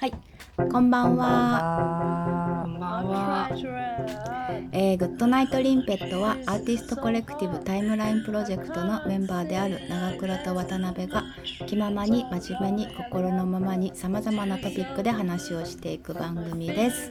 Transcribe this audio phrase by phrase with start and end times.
[0.00, 0.12] はい、
[0.70, 2.62] こんばんこは。
[2.62, 3.50] んこんばんは。
[4.70, 11.24] えー、 Good Night Limpet はアーティストコレクティブタイムラインプロジェクトのメンバーである長倉と渡辺が
[11.66, 17.10] 気ままに真面目に心のままにさまざまなトピックで話をしていく番組です。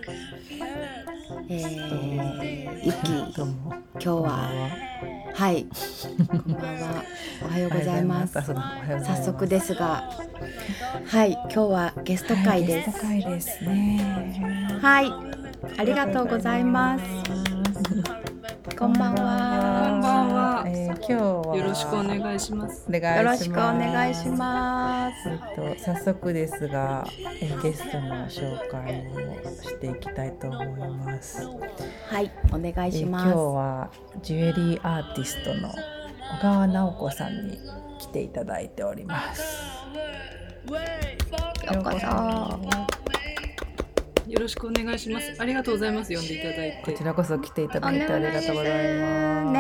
[1.50, 2.98] えー、ゆき。
[3.36, 4.87] 今日は
[5.38, 7.04] はい、こんばんは。
[7.44, 8.34] おはようございます。
[8.34, 10.10] 早速ですが、
[11.06, 12.90] はい、今日はゲスト会です。
[12.90, 14.80] ゲスト会ですね。
[14.82, 15.14] はい、
[15.78, 17.04] ありがとうございます。
[18.80, 19.57] こんばんは。
[20.70, 21.14] えー今日
[21.48, 22.86] はよろしくお願いします。
[22.90, 23.18] お願いします。
[23.18, 25.30] よろしくお願いします。
[25.30, 27.06] えっと早速ですが、
[27.42, 31.48] えーゲストの紹介をしていきたいと思います。
[32.10, 33.38] はい、お願いしえー今日ます。
[33.38, 33.90] は
[34.22, 37.58] ジュエリーアーティストの小川直子さんに
[38.00, 39.42] 来ていただいております。
[41.74, 43.07] ようこそ。
[44.28, 45.36] よろしくお願いします。
[45.40, 46.14] ありがとうございます。
[46.14, 47.04] 呼んでいただいてこち。
[47.04, 49.52] らこそ来ていただいてありがとうございます。
[49.52, 49.60] ね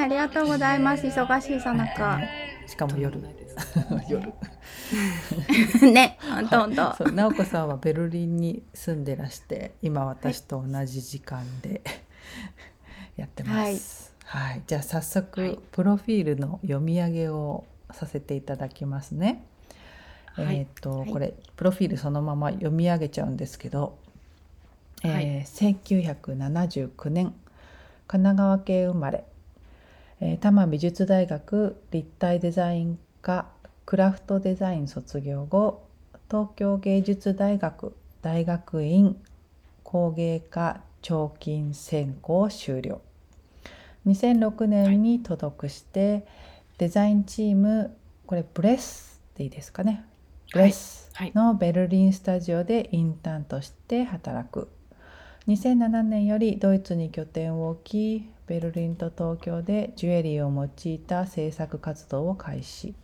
[0.00, 1.06] え、ありがとうございます。
[1.06, 2.20] 忙しいさなか。
[2.66, 3.20] しかも夜。
[4.08, 4.32] 夜。
[5.92, 6.94] ね、ほんとほんと。
[6.98, 11.82] そう直子さんはベルリンに住んでらして今私と同じ時間で、
[13.16, 14.14] やってます。
[14.24, 19.44] はい、じゃあ早速、はいプロフィールの読み上げをさせていただきますね。
[20.32, 23.96] はいえっ、と、はいこれプロフィールそのまま読み上げちゃうんですけど、
[25.04, 27.34] えーはい1979年
[28.06, 29.24] 神奈川県生まれ、
[30.20, 33.46] えー多摩美術大学立体デザイン科
[33.86, 35.84] クラフトデザイン卒業後
[36.30, 39.16] 東京芸術大学大学院
[39.82, 43.00] 工芸科彫金専攻修了。
[44.06, 46.26] 2006年に登録して、
[46.78, 50.04] デザインチームこれブレスでいいですかね。
[50.52, 51.32] ブレスはい。
[51.34, 54.68] のベルリンスタジオでインターンとして働く
[55.48, 62.94] 2007年よりドイツに拠点を置きベルリンと東京でジュエリーを用いた制作活動を開始、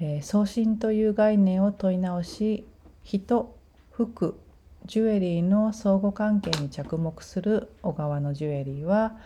[0.00, 2.66] えー送信という概念を問い直し
[3.04, 3.54] 人
[3.92, 4.40] 服
[4.86, 9.16] ジュエリーの相互関係に着目する小川のジュエリーは、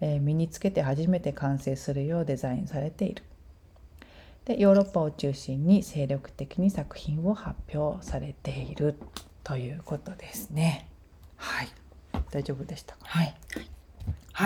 [0.00, 3.22] えー身につけて初めて完成するようデザインされている
[4.46, 8.96] でヨーロッパを中心に精力的に作品を発表されている
[9.44, 10.88] ということですね。
[12.34, 13.00] はい、大丈夫でしたか？
[13.04, 13.34] はい。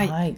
[0.09, 0.37] はい。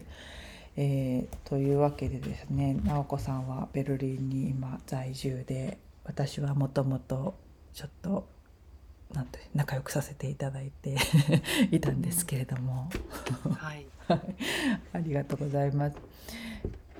[0.76, 7.34] えーというわけでですね直子さんはベルリンに今在住で私はもともと
[7.74, 8.26] ちょっと
[9.12, 10.96] なんて仲良くさせていただいて
[11.72, 12.88] いたんですけれども、
[13.56, 13.86] はい。
[14.06, 14.20] はい
[14.94, 15.96] ありがとうございます。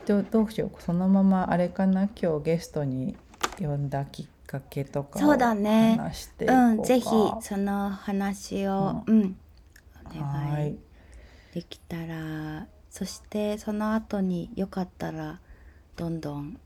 [0.06, 2.08] どどうしようそのままあれかな？
[2.20, 3.16] 今日ゲストに
[3.58, 6.64] 呼んだきっかけとかをそうだね話していこうか。
[6.66, 7.06] うん、ぜひ
[7.42, 9.32] その話を、うん、おは
[10.14, 10.78] 願いい
[11.54, 15.40] できたら、そしてその後によかったら
[15.96, 16.58] どんどん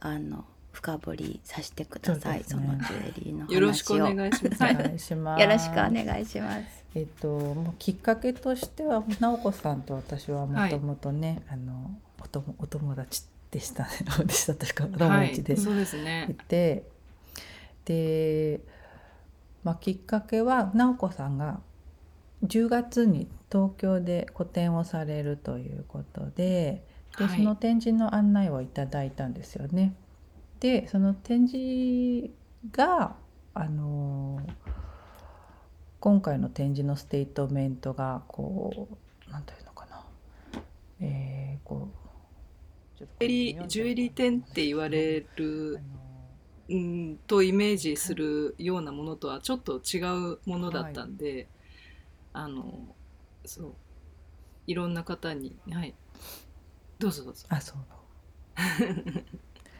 [0.00, 2.44] あの深掘りさせてください。
[2.44, 5.42] そ,、ねのジュエリーの話をよろしくお願いします。
[5.42, 6.84] よろしくお願いします。
[6.94, 11.90] えっと、もうきっかけとしては直子さんと私はもともとね、あの
[12.22, 13.90] おともお友達でしたね
[14.24, 15.56] でしたというかお友はい達で。
[15.56, 16.34] そうですいね。
[16.48, 16.84] て、
[17.84, 18.60] で、
[19.62, 21.60] まあ、きっかけは直子さんが
[22.44, 26.84] 10月に東京で個展をされるということで
[27.18, 27.38] で、はい。
[27.38, 29.94] その展示の案内をいただいたんですよね。
[30.60, 32.30] でその展示
[32.70, 33.16] が
[33.54, 34.40] あの
[36.00, 38.88] 今回の展示のステートメントがこ
[39.28, 40.04] うなんというのかな、
[41.00, 45.80] えーこうちょっとジュエリージュエリー展って言われる
[46.70, 49.98] あのうんとイメージするようなものとはちょっと違
[50.34, 51.48] うものだったんで、
[52.32, 52.94] あの
[53.44, 53.74] そう。
[54.66, 55.94] いろんな方にはい。
[56.98, 57.46] どうぞどうぞ。
[57.48, 57.78] あそう。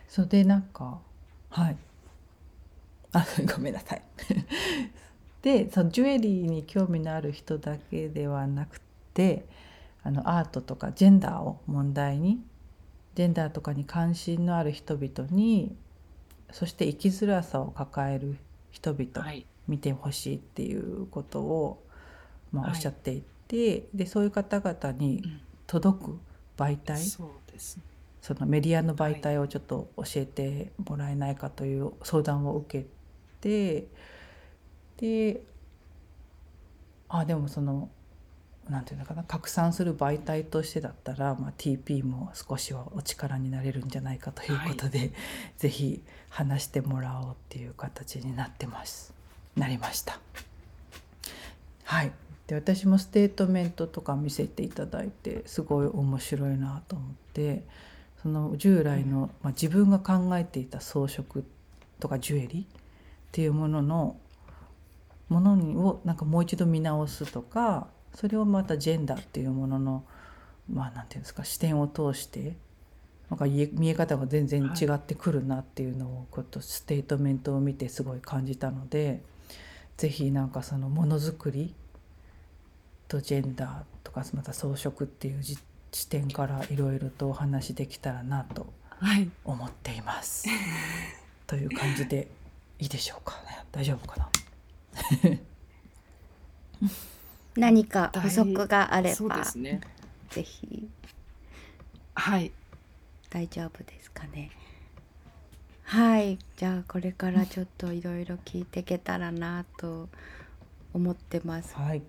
[0.09, 1.01] それでなんか
[1.51, 1.77] はい。
[3.13, 4.03] あごめんなさい。
[5.43, 8.81] でそのジュエリーに興味のある人だけではなく
[9.13, 9.47] て
[10.03, 12.45] あのアートとかジェンダーを問題に
[13.15, 15.77] ジェンダーとかに関心のある人々に
[16.51, 18.37] そして生きづらさを抱える
[18.71, 19.47] 人々はい。
[19.69, 21.83] 見てほしいっていうことを、
[22.53, 26.19] まあ、はいおっしゃっていて、でそういう方々にうん届く
[26.59, 27.83] 媒体、そうですね。
[28.21, 32.87] そのメディアの媒体をちょっと教えてもらえないかという相談を受け
[33.41, 33.89] て
[34.99, 35.43] で
[37.09, 37.89] あでもその
[38.69, 45.13] なんていうのかな拡散する媒体としてだったら、まあ、TP も少しはお力になれるんじゃないかということで、
[45.59, 46.01] ぜひ
[46.31, 49.13] 話してもらおうっていう形になってます。
[49.57, 50.21] なりました。
[51.85, 52.13] はい
[52.47, 57.63] で私もステートメントとか見せていただいてすごい面白いなと思って
[58.23, 61.43] その従来の、まあ、自分が考えていた装飾
[62.01, 62.67] とかジュエリーっ
[63.33, 64.17] ていうものの
[65.29, 70.05] ものにをなんかもう一度見直すとかそれをまたジェンダーっていうものの
[70.71, 72.57] まあなんていうんですか視点を通して
[73.31, 79.23] なんか見え方が全然違ってくるなっていうのをこうやってステートメントを見てすごい感じたので
[79.97, 81.75] ぜひなんかそのものづくり
[83.13, 85.59] とジェンダーとかまた装飾っていうじ
[85.93, 89.29] 視点からいろいろとお話できたらなとはい。
[89.45, 90.47] 思っています。
[91.47, 92.29] という感じで
[92.79, 93.35] いいでしょうか。
[93.43, 94.31] ね大丈夫かな？
[97.55, 99.83] 何か補足があれそうば、ですね。
[100.31, 100.89] ぜひ。
[102.15, 102.51] はい。
[103.29, 104.51] 大丈夫ですかね？
[105.85, 110.09] はい、じゃあこれからちょっといろいろ聞いていけたらなと
[110.95, 111.75] 思ってます。
[111.75, 112.03] はい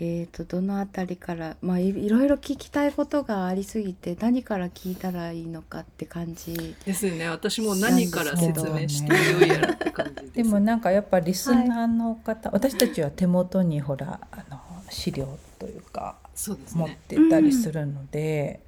[0.00, 6.74] えーとどのあたりからまあいいろいろ聞きたいことがありすぎて何から聞いたらいいのかって感じ。
[6.84, 7.28] ですよね。
[7.28, 10.32] 私も何から説明してよいやらって感じです。
[10.32, 14.58] でもなんかやっぱリスナーの方、私たちは手元にほらあの
[14.88, 18.60] 資料というかそうです持っねてたりするので、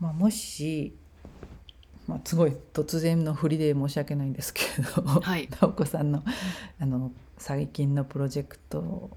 [0.00, 0.92] まあ、もし、
[2.08, 4.62] まあ、すごい突然の振りで申し訳ないんですけ
[4.96, 5.48] ど、はい。
[5.60, 6.24] 直子さんの
[6.80, 9.16] あの最近のプロジェクト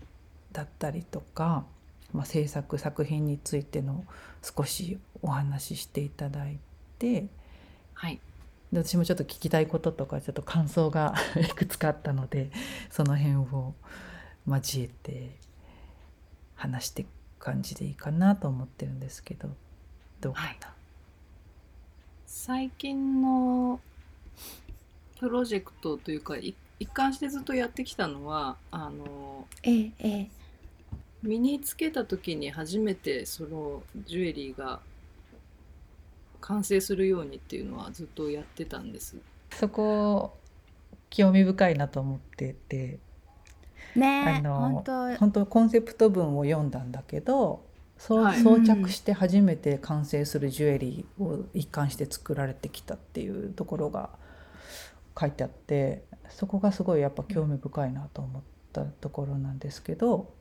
[0.56, 1.66] だったりとか、
[2.13, 4.06] まあ、制作作品についての
[4.42, 6.57] 少しお話ししていただい
[6.98, 7.28] て
[7.94, 8.19] はい。
[8.72, 12.52] で私もちょっと聞きたいこととかちょっと感想が いくつかあったので
[12.90, 13.74] その辺を
[14.48, 15.36] 交えて
[16.56, 17.08] 話していく
[17.40, 19.50] 感じでいいかなと思ってるんですけど
[20.22, 20.60] どうかな、はい。
[22.25, 23.80] 最近の
[25.19, 30.30] プロジェクトというかい一貫してずっとやってきたのはあのええええ
[31.25, 34.80] 身につけた時に初めてそのジュエリーが
[36.39, 39.18] 完成するようにっていうのはずっとやってたんです。
[39.51, 40.38] そこ
[41.10, 43.00] 興味深いなと思ってて
[43.95, 47.63] ねえあの本当本当コンセプト文を読んだんだけど
[47.98, 54.10] そうはい装着して初めて完成するジュエリーを一貫して作られてきたっていうところが
[55.18, 58.42] 書いてあってそこがすごいやっぱ興味深いなと思っ
[58.74, 60.33] たところなんですけど。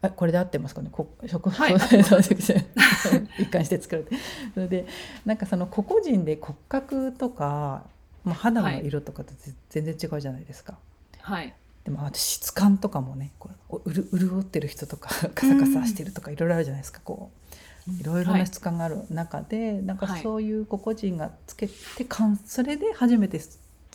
[0.00, 0.90] あこれで合ってますかね？
[0.92, 2.54] こ食はい そうです
[3.38, 4.16] 一貫して作られて、
[4.54, 4.86] それで
[5.24, 7.84] なんかその個々人で骨格とか、
[8.24, 9.32] まあ、肌の色とかと
[9.70, 10.78] 全然違うじゃないですか。
[11.20, 11.52] はい、
[11.84, 17.38] でもあと質感とかもねこううる潤ってる人とかカサカサしてるとかいろいろあるじゃないですかこう。
[18.00, 20.22] いろいろな質感がある中で、なんかはい。
[20.22, 23.40] そういう個々人がつけて完それで初めて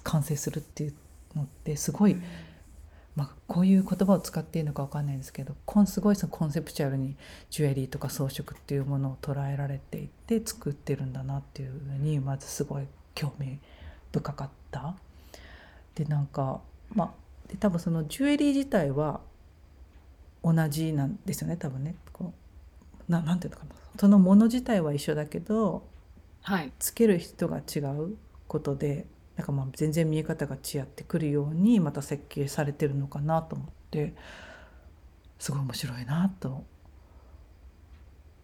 [0.04, 0.94] 完成するっていう
[1.36, 2.18] のってすごい、
[3.16, 5.56] まあ、こういう言葉を使っていいのかわかんないんですけど
[5.86, 7.16] すごいそのコンセプチュアルに
[7.52, 13.60] ジュエリーとか装飾っていうものを捉えられていて作ってるんだなっていうのにまずすごい興味
[14.12, 14.96] 深かった。
[15.94, 16.62] でなんか
[16.94, 19.22] まあで多分そのジュエリー自体は
[20.44, 21.96] 同じなんですよね多分ね。
[22.12, 22.34] こ
[23.08, 23.76] うななんていうのかな。
[24.00, 25.84] そのもの自体は一緒だけど
[26.44, 28.18] はい、つける人が違う
[28.48, 34.14] ことでなんかまあ全然見え方が違ってくるようにまた設計されてるのかなと思って
[35.40, 36.64] すごい面白いなと。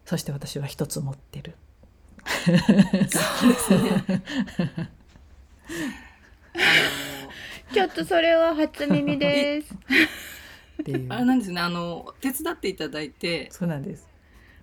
[0.05, 1.55] そして私は一つ持ってる。
[2.35, 4.23] そうですね。
[6.55, 9.73] あちょっとそれは初耳です。
[10.81, 11.07] っていう。
[11.07, 11.61] のあれなんですね。
[11.61, 13.49] あの手伝っていただいて。
[13.51, 14.09] そうなんです。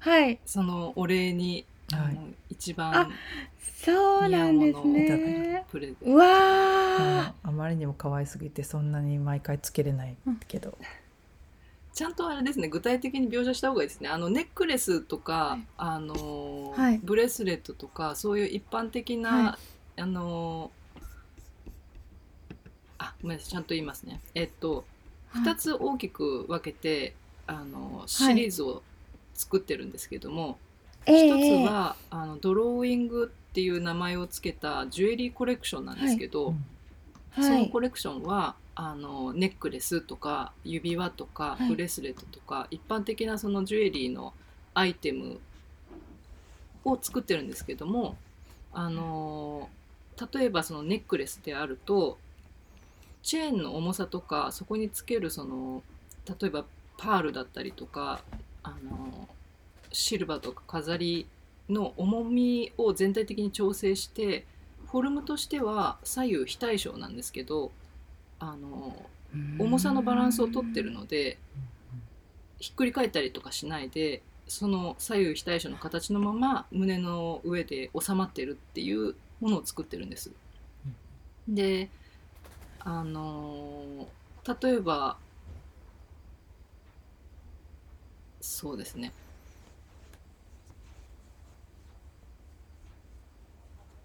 [0.00, 2.14] はい、そのお礼に、あはい。
[2.14, 3.20] の一あ番
[3.84, 5.64] そうなんですね。
[5.70, 10.16] プレゼンうわああまりにも可愛すぎてそんなに毎回つけれない
[10.48, 10.76] けど、
[11.92, 14.08] ちゃんとあれですね具体的に描写した方がいいですね。
[14.08, 15.66] あのネックレスとか、はい。
[15.78, 17.00] あのーはい。
[17.02, 19.58] ブレスレットとかそういう一般的な、は
[19.96, 21.02] あのー
[22.98, 24.20] あごめんなさいちゃんと言いますね。
[24.34, 27.14] えっとー2つ大きく分けて、
[27.46, 28.82] あのシリーズを
[29.34, 30.65] 作ってるんですけども、ええ
[31.06, 36.66] 一つはあのドローイングっていう名前をつけたジュエリーコレクションなんですけど、うん。
[37.40, 37.62] そはい。
[37.62, 41.68] のコレクションはあのネックレスとか指輪とかはい。
[41.68, 44.32] ブレスレットとか、一般的なそのジュエリーの
[44.74, 45.40] アイテム
[46.84, 48.16] を作ってるんですけども
[48.72, 49.68] あの
[50.32, 52.18] 例えばそのネックレスであると
[53.22, 55.82] チェーンの重さとかそこにつけるその
[56.40, 56.64] 例えば
[56.96, 58.20] パールだったりとか
[58.62, 59.28] あの
[59.96, 61.26] シルバーとか飾り
[61.70, 64.44] の重みを全体的に調整して
[64.86, 67.72] フォルムとしては左右非対称なんですけど
[68.38, 68.94] あの
[69.58, 71.38] 重さのバランスをとってるので
[72.58, 80.30] ひっくり返ったりとかしないでその左右非対称の形のまま胸の上で収まってるっていうものを作ってるんです。
[81.48, 81.88] で
[82.80, 84.08] あの
[84.62, 85.16] 例えば
[88.40, 89.12] そうですね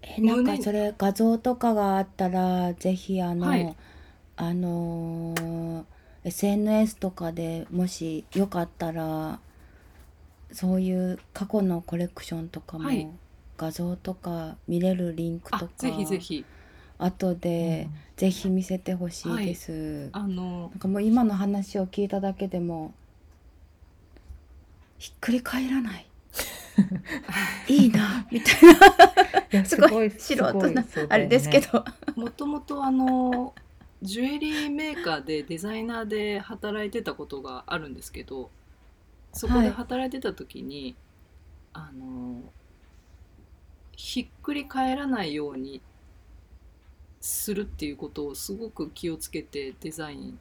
[0.02, 3.76] えなんかそれ画像とかがあったらぜひあの、はい。
[4.36, 5.84] あのー
[6.24, 9.40] SNS とかでもしよかったら
[10.52, 13.08] そういう過去のコレクションとかも、はい。
[13.58, 16.44] 画像とか見れるリンクとかあぜひぜひ。
[16.98, 22.94] 後で、ぜひ見せてほしいです、あのなんかもう今の話を聞いただけでも
[24.98, 26.06] ひっくり返らない
[27.68, 31.60] いいなみたいな すごい素人なあれですけ。
[31.60, 31.84] ど、
[32.16, 33.54] もともとあの
[34.02, 38.50] ジュエリーメーカーでデザイナーで働いてたことがあるんですけど
[39.32, 40.94] そこで働いてた時に、
[41.72, 42.42] あの
[43.96, 45.80] ひっくり返らないように
[47.20, 50.38] するっていうことをすごく気をつけてデザイン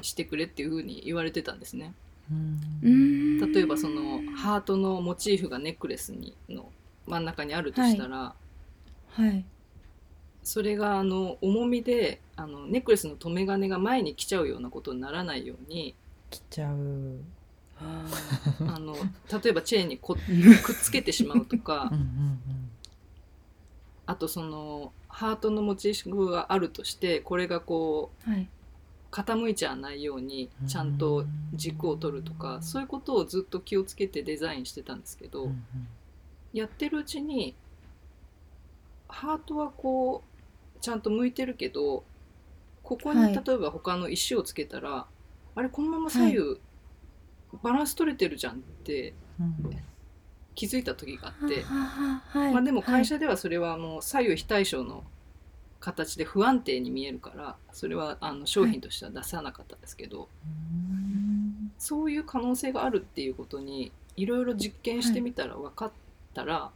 [0.00, 1.94] してくれっていうふうに言われてたんですね。
[2.30, 3.52] うん。
[3.52, 6.70] 例えばそのハートのモチーフがネックレスにの
[7.06, 8.34] 真ん中にあるとしたら、
[9.10, 9.44] はい。
[10.42, 15.94] それがあの重みであのネックレスの留め金が前に来ちゃうようなことにならないように
[16.30, 17.18] 来ちゃう。
[17.80, 18.94] あの
[19.42, 20.14] 例えばチェーンにこ
[20.64, 22.38] くっつけてしまうとかうんうん。
[24.06, 28.48] あとそのハートのモチーフがあるとしてこれがこうはい
[29.12, 30.66] 傾いちゃわないようにうん。
[30.66, 35.50] ちゃんと軸を取るとかそういうことをずっと気をつけてデザインしてたんですけど、
[36.52, 37.54] やってるうちに
[39.08, 42.02] ハートはこうちゃんと向いてるけど
[42.82, 43.34] ここにはい。
[43.34, 45.06] 例えば他の石をつけたら、
[45.54, 46.60] あれこのまま左右、
[47.62, 49.76] バランス取れてるじゃんってうん。
[50.54, 52.52] 気づいた時があって、はい。
[52.52, 53.06] まあ、でも会はい。
[53.06, 55.04] 社ではそれはもう左右非対称の
[55.82, 60.28] 形で不安定に見えるからそれはあの商品としては出さなかったですけど、
[61.76, 65.90] そういう可能性があるっていうことにいろいろ実験してみたら分かっ
[66.34, 66.70] たら、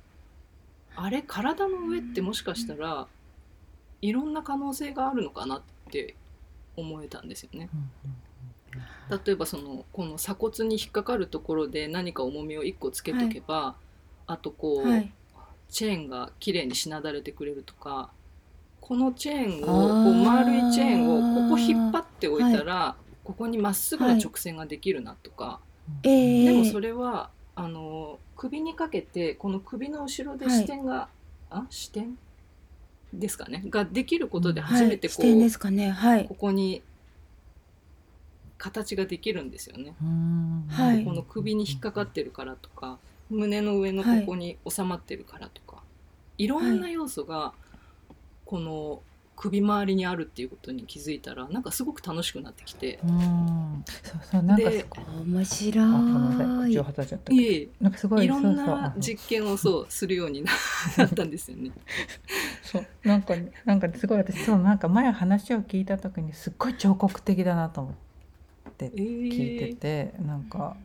[0.97, 3.07] あれ体の上ってもしかしたら
[4.03, 6.17] いろんな可能性があるのかなって
[6.77, 7.71] 思えたんですよね。
[9.25, 13.77] 例えばそのこの鎖骨に引っかかるところで何か重みを1個つけとけば、
[14.27, 15.13] あとこう、はい
[15.69, 18.11] チェーンが綺麗にしなだれてくれるとか
[18.87, 25.59] このチェーンをこう丸いチェーンをここ引っ張っておいたら、ここにまっすぐな直線ができるなとか、
[26.05, 31.09] えー、でもそれはあの首にかけてこの首の後ろで視点が、
[31.51, 32.17] あ視点？
[33.13, 33.65] ですかね？
[33.69, 35.91] ができることで初めてこう、はい、視点ですかね？
[35.91, 36.25] はい。
[36.27, 36.81] ここに
[38.57, 39.97] 形ができるんですよね。
[40.69, 41.05] はい。
[41.05, 42.99] この首に引っかかってるからとか
[43.31, 45.83] 胸の上のここに収まってるからとか、
[46.39, 47.53] い、ろんな要素が
[48.47, 49.03] この
[49.37, 53.85] 首周りにあるっていうことに気づいたらなんかすごく楽しくなってきて、うん。
[54.03, 55.05] そうそうなんかですごい。
[55.27, 56.71] 面白い。
[56.71, 56.75] い。
[56.75, 57.35] 口を挟んじゃったけど。
[57.35, 60.43] いえなんかすごいいろんな実験をそうするように
[60.97, 61.71] なったんですよね。
[62.63, 62.87] そう。
[63.05, 63.35] なんか
[63.67, 69.29] なんかすごい私そうなんか前話を聞いた時にすっごい彫刻的だなと思ってえー。
[69.29, 70.77] 聞いてて、なんか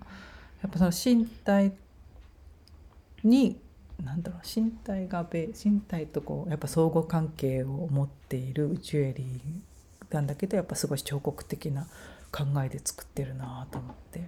[0.61, 1.71] やっぱその身体
[3.23, 3.61] に
[4.03, 11.87] なんだろう身体がべ身体とこうやっぱ相互関係を持っているジュエリーなんだけどやっぱすごい彫刻的な
[12.31, 14.27] 考えで作ってるなと思って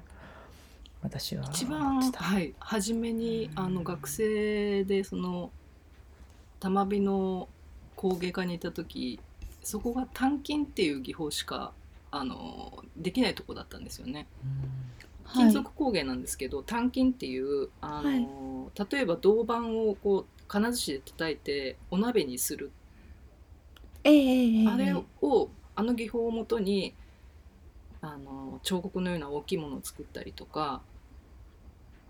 [1.01, 5.51] 私は一番、はい、初めにあの学生でその
[6.59, 7.49] 玉火の
[7.95, 9.19] 工芸家にいた時
[9.63, 11.73] そこが鍛金っていう技法しか
[12.11, 14.27] あのできないとこだったんですよね。
[15.33, 22.71] 金属工芸なんですけど、鍛金っていうあの、例えば銅板をこう金槌で叩いてお鍋にする。
[24.03, 26.93] えー、えー、あれをあの技法をもとに
[28.01, 30.81] あの彫刻のような大きいものを作ったりとか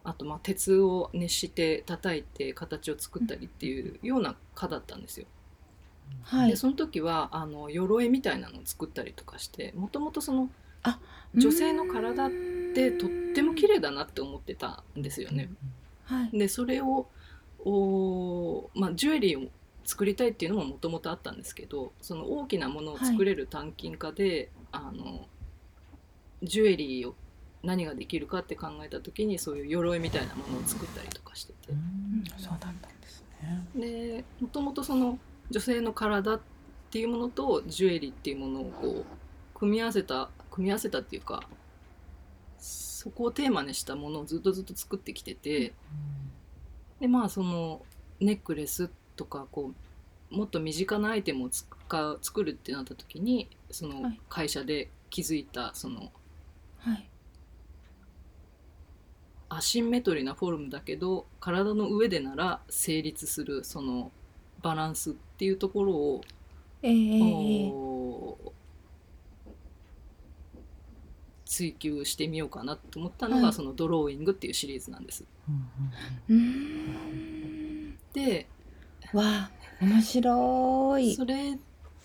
[0.03, 5.27] あとまあ鉄を熱して叩いて形を作ったりっていうような科だったんですよ。
[6.23, 6.49] はい。
[6.49, 10.49] でその時はあの鎧みたいなのを作ったりとかしてもともとその
[10.83, 10.99] あ
[11.35, 12.29] 女性の体っ
[12.73, 15.49] てとっても綺麗だなって思ってたんですよね。
[16.05, 17.07] はいでそれを
[17.65, 19.49] お、まあ、ジュエリーを
[19.85, 25.27] 作りたいっていうのももともとあったんですけどその大きなものを作れる鍛金家で、あの
[26.41, 27.15] ジュエリーを
[27.63, 33.65] 何ができるかって考えた時にそういう鎧みたいなものを作ったりとかしててうんそうだったんですね。
[33.75, 35.17] でもともとその
[35.49, 36.39] 女性の体っ
[36.93, 41.41] っていうものとジュエリーっていうものをこう組み合わせた組み合わせたっていうか
[42.59, 45.73] そこをテーマにしたものをずっとずっと作ってきてて
[46.99, 47.81] でまあその
[48.19, 49.71] ネックレスとかこ
[50.31, 54.19] うもっと身近なアイテムを使う作るってなった時にそのはい。
[54.29, 56.11] 会社で築いたその
[56.77, 57.09] はい。
[59.49, 64.11] アシンメトリーなフォルムだけど体の上でなら成立するその
[64.61, 66.21] バランスっていうところを、
[66.83, 68.53] ええええお
[71.53, 73.53] 追求してみようかなと思ったのが、はい。
[73.53, 75.23] そのドローイングっていうシリーズなんです。
[76.27, 76.41] うんうー
[77.91, 77.97] ん。
[78.11, 78.47] で
[79.13, 81.15] わあ面白い。
[81.15, 81.59] それ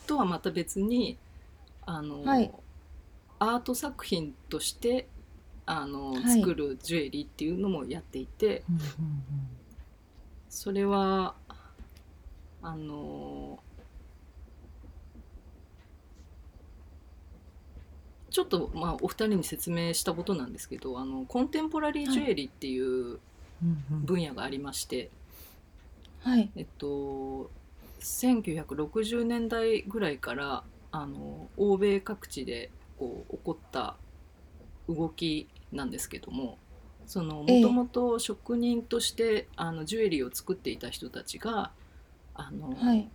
[0.07, 1.17] とはまた別に
[1.87, 2.52] あの、はい。
[3.38, 5.09] アート作品として
[5.64, 6.40] あの、はい。
[6.40, 8.64] 作るジュエリーっていうのもやっていて
[10.50, 11.35] それは
[12.61, 13.61] あの
[18.30, 23.18] ちょっとまあお二人に説明したことなんですけどあのコンテンポラリージュエリーっていう
[23.90, 25.11] 分野がありまして、
[26.20, 26.50] はい。
[26.56, 27.50] えっと、
[28.00, 33.97] 1960年代ぐらいからあの欧米各地でこう起こった
[34.88, 36.58] 動きなんですけども
[37.06, 37.62] そのもええ。
[37.62, 41.73] ともと職人としてあのジュエリーを作っていた人たちが
[42.35, 43.08] あの、はい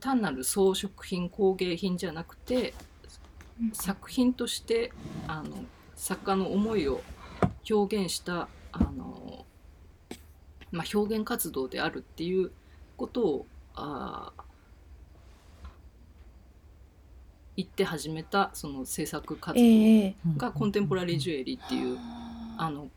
[0.00, 2.74] 単なる装飾品工芸品じゃなくて
[3.72, 4.92] 作品として
[5.26, 5.64] あの
[5.94, 7.00] 作家の思いを
[7.68, 9.44] 表現したあの、
[10.70, 12.52] まあ、表現活動であるっていう
[12.96, 14.42] ことをあー
[17.56, 21.98] 言って始めたその制作活動ええがコンテンポラリージュエリーっていう
[22.56, 22.88] あの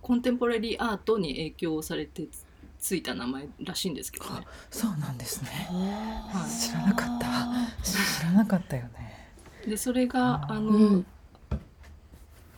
[0.00, 2.26] コンテンポラリーアートに影響されて
[2.80, 4.46] ついた名前らしいんですけどね。
[4.70, 5.68] そうなんですね。
[5.70, 6.50] はい。
[6.50, 7.82] 知らなかった。
[7.84, 9.30] 知らなかったよね。
[9.66, 11.06] でそれがあの、うん。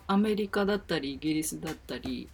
[0.06, 2.28] アメリカだったりイギリスだったり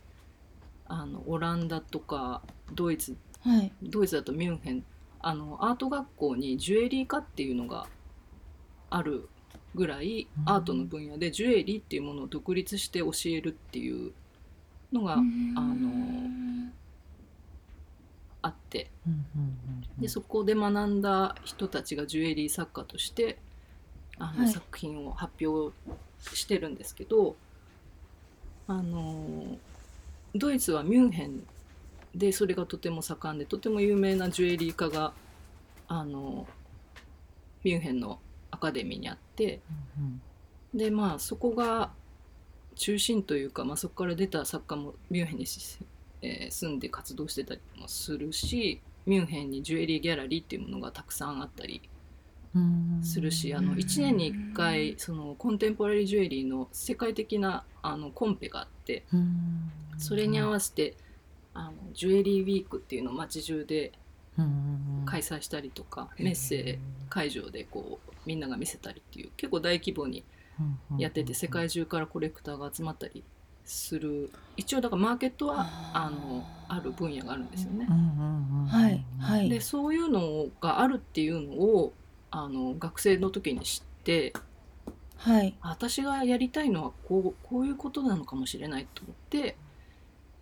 [0.87, 2.43] あのオランダとか
[2.75, 3.73] ドイツはい。
[3.83, 4.85] ドイツだとミュンヘン
[5.21, 7.87] あのアート学校にジュエリー科っていうのが
[8.91, 9.29] ある
[9.75, 10.53] ぐらいうん。
[10.53, 14.13] アートの分野でジュエリーっていうものを独立して教えるっていう
[14.93, 15.23] のがあの
[18.43, 18.91] あって。
[19.07, 23.39] うんうんうんでそこで学んだ人たちがジュエリー作家として
[24.17, 24.53] あの、はい。
[24.53, 25.75] 作品を発表
[26.35, 27.35] してるんですけど
[28.69, 29.59] あの
[30.35, 31.43] ドイツはミュンヘン
[32.15, 35.13] でそれがとても盛んでとても有名なジュエリー家が
[35.89, 36.47] あの
[37.65, 38.21] ミュンヘンの
[38.51, 39.61] アカデミーにあって
[39.99, 40.21] うん。
[40.79, 41.91] でまあそこが
[42.77, 45.79] 中心というか、まあ、そこから出た作家もミュンヘンにし、
[46.23, 51.81] えー住んで活動してたりもするしミュンヘンにジュエリーギャラリーっていうものがたくさんあったり
[52.55, 59.71] うんするしあの1年に1回そのコンテンポラリージュエリーの世界的なあのコンペがあってうん。
[59.99, 60.97] それに合わせて
[61.55, 63.93] あのジュエリーウィークっていうのを街中で
[64.39, 65.03] うん。
[65.07, 66.79] 開催したりとかメッセ
[67.09, 70.23] 会場でこうみんなが見せたりっていう結構大規模に
[70.99, 73.25] やってて世界中からコレクターが集まったり
[73.69, 74.31] する。
[74.57, 77.87] 一応だからマーケットはあのある分野があるんですよね。
[77.87, 79.49] はいはい。
[79.49, 81.93] でそういうのがあるっていうのを
[82.31, 84.33] あの学生の時に知って
[85.17, 85.55] はい。
[85.61, 89.57] 私がやりたいのはこうこういうことなのかもしれないと思って、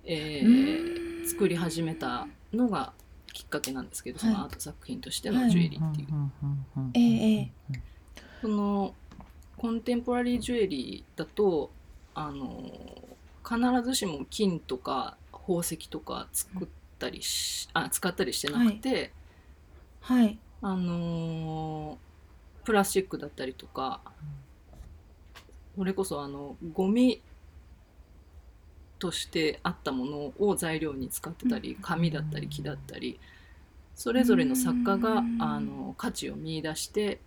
[0.04, 1.28] えうーん。
[1.28, 2.92] 作り始めたのが
[3.32, 6.08] きっかけなんですけどそのはいアート作品としてのジュエリーっていう。
[6.94, 7.52] えええ
[8.40, 8.94] その
[9.56, 11.70] コンテンポラリージュエリーだと
[12.14, 12.70] あの
[13.48, 19.12] 必ずしも金とか宝石とか作ったりしあ使ったりしてなくて、
[20.00, 20.38] はい。
[20.62, 21.98] あのー
[22.64, 24.00] プラスチックだったりとか
[25.76, 27.22] それこそあのゴミ
[28.98, 31.82] としてあったものを材料に使ってたりうん。
[31.82, 33.20] 紙だったり木だったり
[33.94, 35.42] それぞれの作家がうん。
[35.42, 37.20] あの価値を見出して、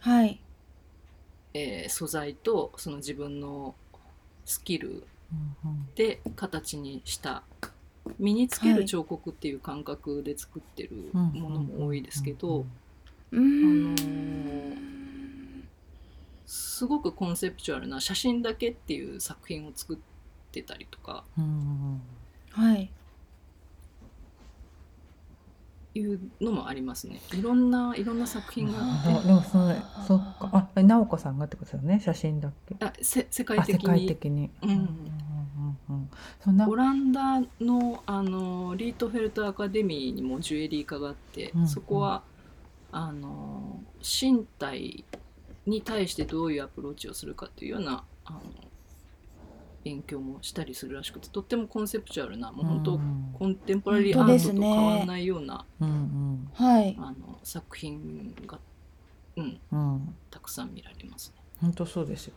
[0.00, 0.40] はい。
[1.54, 3.74] えー素材とその自分の
[4.44, 5.04] スキル
[5.94, 7.42] で形にした。
[8.18, 8.78] 身につけはい。
[8.78, 12.64] る彫刻っていう感覚で作ってるうんものも多いですけど、
[13.32, 14.76] あのー
[16.46, 19.98] すごくコンセプチュアルな写真だけっていう作品を作っ
[20.52, 21.24] てたりとか。
[22.50, 22.90] はい
[25.96, 27.20] いうのもありますね。
[27.34, 29.26] いろんないろんな作品がああって。
[29.28, 30.50] でもそれそっか。
[30.52, 32.00] あえ直子さんがってことですよね？
[32.00, 32.76] 写真だっけ？
[32.84, 34.08] あせ世界あ世界的に。
[34.08, 41.68] 的にうんうんうんうんそんなオランダのあのリートフェルトアカデミーにもジュエリー科があって、うん。
[41.68, 42.22] そこは
[42.92, 45.04] あの身体
[45.66, 48.40] に対してどういうアプローチをするかっていうようなあの
[49.86, 53.30] 勉強もしたりするらしくてとってもコンセプチュアルなもう本当、うん。
[53.38, 56.96] コンテンポラリーアートと変わらないような、うんはい。
[56.98, 58.58] あの作品が、
[59.36, 59.78] うん、うん。
[59.94, 61.40] うんたくさん見られますね。
[61.60, 62.34] 本当そうですよ。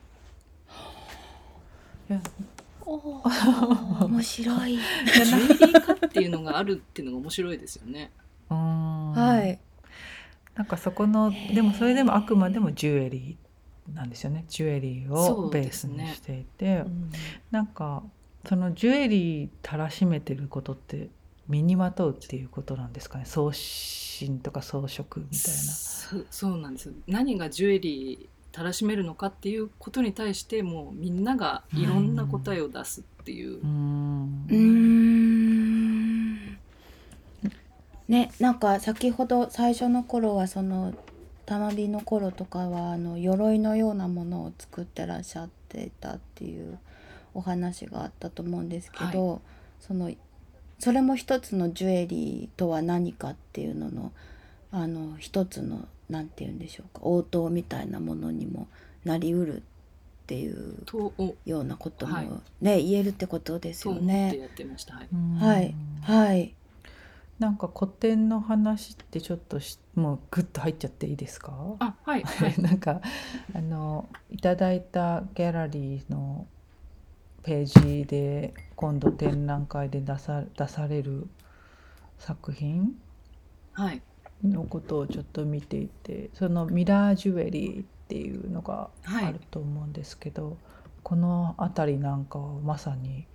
[2.86, 4.06] おー。
[4.06, 4.74] 面白い。
[4.74, 8.12] ジュエリー科っていうのがあるっていうのが面白いですよね。
[8.52, 9.12] うん。
[9.14, 9.60] はい。
[10.54, 13.49] なんかそこのでもそれでもあくまでもジュエリー
[13.94, 14.46] なんですよね。
[14.48, 16.84] ジュエリーをベースにしていて、
[17.52, 18.04] なんか
[18.48, 21.10] そのジュエリーたらしめてることって
[21.48, 23.26] 身にまとうっていうことなんですかね。
[23.26, 25.30] 装身とか装飾みたいな。
[25.30, 34.46] そそうなんです何がジュエリーたらしめるのかっていうことに対してもうみんながいろんな答えを出すっていう、うん。
[34.48, 36.00] うーん。
[38.08, 40.94] ねなんか先ほど最初の頃はその
[41.50, 46.78] たまびの頃とかはあの鎧のようなものを作ってらっしゃっていたっていう
[47.34, 49.42] お話があったと思うんですけど、
[49.80, 50.12] その
[50.78, 54.12] それも一つのジュエリーとは何かっていうのの
[54.72, 58.68] あの一つのなんて言うんでしょうか応答みたいなものにも
[59.04, 59.62] なりうるっ
[60.28, 60.76] ていう
[61.48, 62.30] ようなこともはい
[62.62, 64.38] ね、言えるってことですよね。
[64.38, 64.94] やってました。
[64.94, 65.08] はい。
[65.12, 65.76] うんはい。
[66.04, 66.54] はい
[67.40, 71.54] なんか古典の話ってちょっとしもうグッと入っちゃっていいですか？
[71.80, 72.56] あはいはい。
[72.62, 73.02] なんか
[73.56, 76.48] あのいただいたギャラリーの
[77.44, 77.66] ペー
[78.02, 81.28] ジで今度展覧会で出さ出される
[82.18, 83.00] 作品
[83.72, 84.02] はい。
[84.44, 89.26] のことをちょっと見ていてそのミラージュエリーっていうのがはい。
[89.26, 90.58] あると思うんですけど、
[91.04, 93.26] この辺りなんかをまさに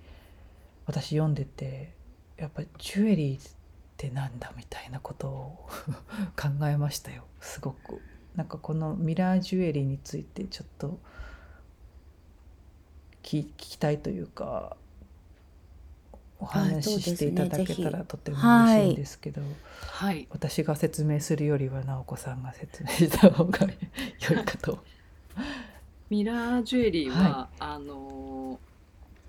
[0.85, 1.93] 私読んでて
[2.37, 3.54] やっぱりジュエリー
[3.95, 5.69] ってなんだみたいなことを
[6.35, 8.01] 考えましたよすごく。
[8.35, 10.99] なんかこのミラージュエリーについてちょっと
[13.23, 14.75] 聞聞きたいというか
[16.41, 19.41] おはい話ししていただけたらとてもはい嬉しいんですけど。
[19.79, 23.65] はい私が説明するよりは直子さんが説明した方が
[24.29, 24.83] 良いかと。
[26.09, 28.59] ミラージュエリーは、あの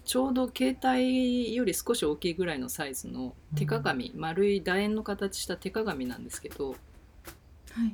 [0.06, 6.78] ちょうど携帯より少し大きいぐらいのサイズの手鏡、丸い楕円の形した手鏡なんですけどはい。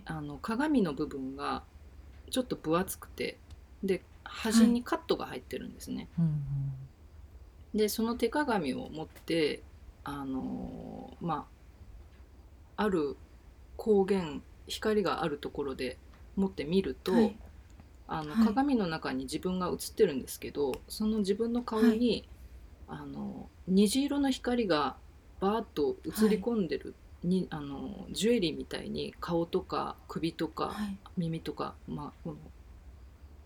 [0.05, 1.65] あの鏡の部分が
[2.31, 3.39] ちょっと分厚くて
[3.83, 6.09] で端にカットが入ってるんですね。
[6.19, 6.43] うん
[7.75, 9.63] でその手鏡を持って
[10.05, 11.47] あのま
[12.77, 13.17] あある
[13.79, 15.97] 光源光があるところで
[16.37, 17.37] 持ってみると、はい
[18.13, 18.47] あのはい。
[18.47, 22.29] 鏡の中に自分が映ってるんですけどその自分の顔に、
[22.87, 24.97] あの虹色の光が
[25.41, 26.95] バーッと映り込んでる、
[27.25, 30.99] にあのジュエリーみたいに顔とか首とかはい。
[31.17, 32.37] 耳とか、まあ、この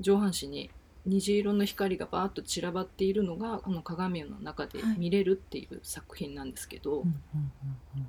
[0.00, 0.70] 上半身に
[1.06, 8.06] 虹色の光がバーッと散らばっているのがこの鏡の中で見れるっていう作品なんですけど、うんうんうんうん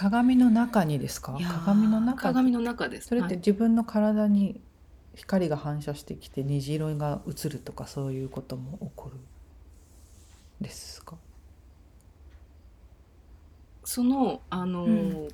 [0.00, 1.36] 鏡の中にですか？
[1.38, 2.22] いやー鏡の中？
[2.22, 3.08] 鏡の中です。
[3.08, 3.36] それってはい。
[3.36, 4.58] 自分の体に
[5.14, 9.18] 光が反射してきて虹色が映るとかそういうことも起こる
[10.62, 11.16] ですか？
[13.84, 15.28] そのあの、うん。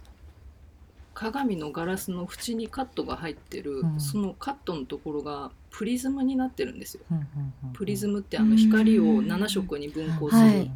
[1.15, 4.01] 鏡のガラスの縁にカットが入ってる、うん。
[4.01, 7.05] そのカットのところがプリズムになってるんですよ。
[7.73, 10.71] プリズムってあの光を7色に分光する、はい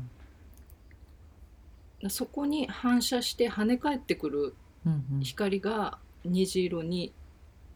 [2.08, 4.54] そこに反射して跳ね返ってくる
[5.20, 7.12] 光が虹色に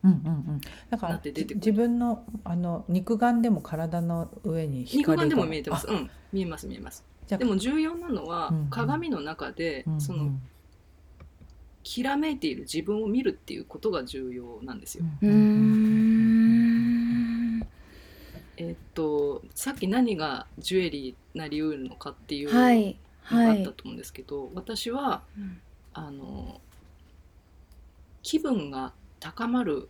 [0.02, 0.18] うんうんう
[0.56, 0.60] ん。
[0.90, 1.56] だからなって出てくる。
[1.56, 5.14] 自分のあの肉眼でも体の上に光が。
[5.14, 5.90] 肉眼でも見えてます。
[5.90, 5.94] あ。
[5.94, 7.02] うん、見えます見えます。
[7.26, 8.66] じゃあでも重要なのは、うんうん。
[8.68, 10.00] 鏡の中で、うんうん。
[10.00, 10.30] その
[11.82, 15.04] きらめいている自分を見るっていうことが重要なんですよ。
[15.22, 15.84] うーん
[18.56, 22.50] えっとさっき何がジュエリーなりうるのかっていう
[23.30, 25.60] あはいったと思うんですけど、私はうん。
[25.96, 26.60] あの
[28.22, 29.88] 気分が高まる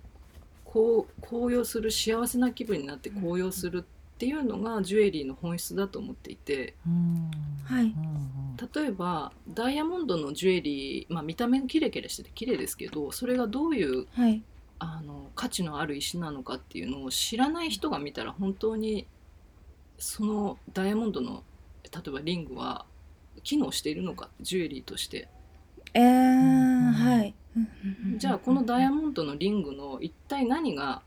[0.64, 7.30] こう高揚する幸せな気分になって高揚するっていうのがジュエリーの本質だと思っていてうん。
[7.64, 7.84] はい。
[7.84, 8.14] うん
[8.74, 14.42] 例えばダイヤモンドのジュエリー、まあ、見た目がキレキレしてて綺麗ですけどそれがどういうはい。
[14.78, 19.06] あの価値のある石なのかっていうのを知らない人が見たら本当に
[19.98, 21.42] そのダイヤモンドの
[21.84, 22.84] 例えばリングは
[23.44, 25.28] 機能しているのかジュエリーとして。
[25.94, 27.34] えー、はい。
[28.16, 31.02] じゃあこのダイヤモンドのリングの一体何が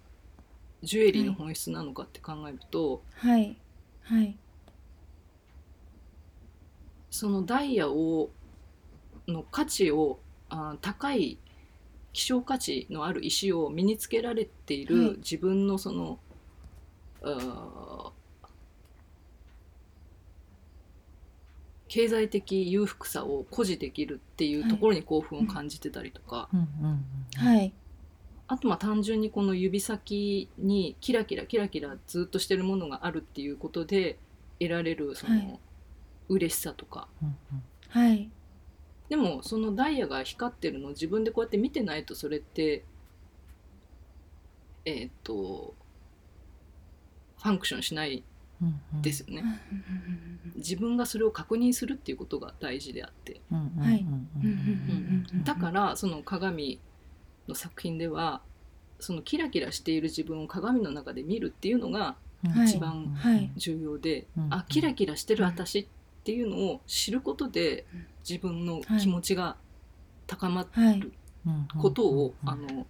[0.81, 3.57] ジュエリーの本質なのかって考えると、はい。
[4.03, 4.37] はい。
[7.09, 8.29] そのダイヤを
[9.27, 10.19] の価値を
[10.49, 11.37] あ高い
[12.13, 15.11] 希少価値のある石を身につけられていはい。
[15.11, 16.19] る自分のその、
[17.23, 18.16] あー
[21.87, 26.49] 経済的裕福さを誇示できるっていうところに興奮を感じてたりとか、
[27.35, 27.73] はい。
[28.47, 34.17] あとまあ単純にこの指先にキラキラキラキラずっとしてるものがあるっていうことで
[34.59, 35.59] 得られるその、はい。
[36.29, 37.07] 嬉しさとか。
[37.21, 37.35] うん
[37.89, 38.29] はい。
[39.09, 42.83] でもそのダイヤが光ってるのを自分でこうやって見てないとそれって
[44.85, 45.73] えーっと
[47.37, 48.23] ファンクションしない
[49.01, 49.43] ですよね。
[50.55, 53.41] 自分がそれを確認するっていうことが大事であって。
[55.43, 56.79] だからその鏡
[57.47, 58.41] の作品では
[58.99, 62.15] そのキラキラしている自分を鏡の中で見るっていうのが
[62.53, 63.51] はい一番はい。
[63.55, 65.87] 重要で、うんあキラキラしてる私っ
[66.23, 67.85] ていうのを知ることで
[68.27, 69.55] 自分の気持ちが
[70.25, 71.03] 高まるはい。
[71.79, 72.85] ことを、うんあの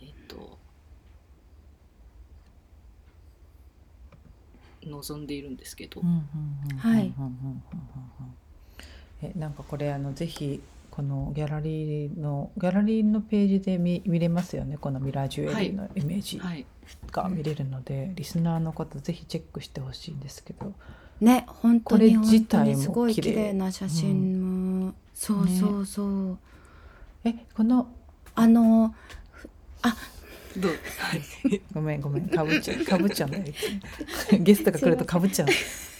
[0.00, 0.55] えっと
[4.86, 6.20] 望んでいるんですけど、うんうんうん
[6.72, 7.62] うんはいうんうんうんうん
[9.22, 14.78] えなんかこれあのぜひこのギャラリーのギャラリーのページで見見れますよね？
[14.78, 16.64] このミラージュエリーのイメージはい、
[17.10, 20.72] が見れるので、リスナーの方ぜひチェックしてほしいんですけど。
[21.20, 26.38] ね本当これに自体も本当にすごい綺麗綺麗な写真も、そうそうそう、
[27.24, 27.88] えこの
[28.34, 28.94] あの
[30.56, 32.28] どう、はい、 ごめんごめん。
[32.28, 33.30] かぶっちゃうかぶっちゃう。
[34.38, 35.48] ゲストが来るとかぶっちゃう。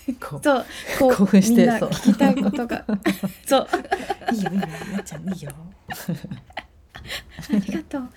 [0.20, 0.66] こうそう
[1.00, 1.90] こう興奮してそう。
[1.90, 2.84] 聞きたいことが。
[3.44, 3.68] そう。
[4.32, 5.50] いいよいいよなっちゃんいいよ。
[5.88, 8.08] ありがとう。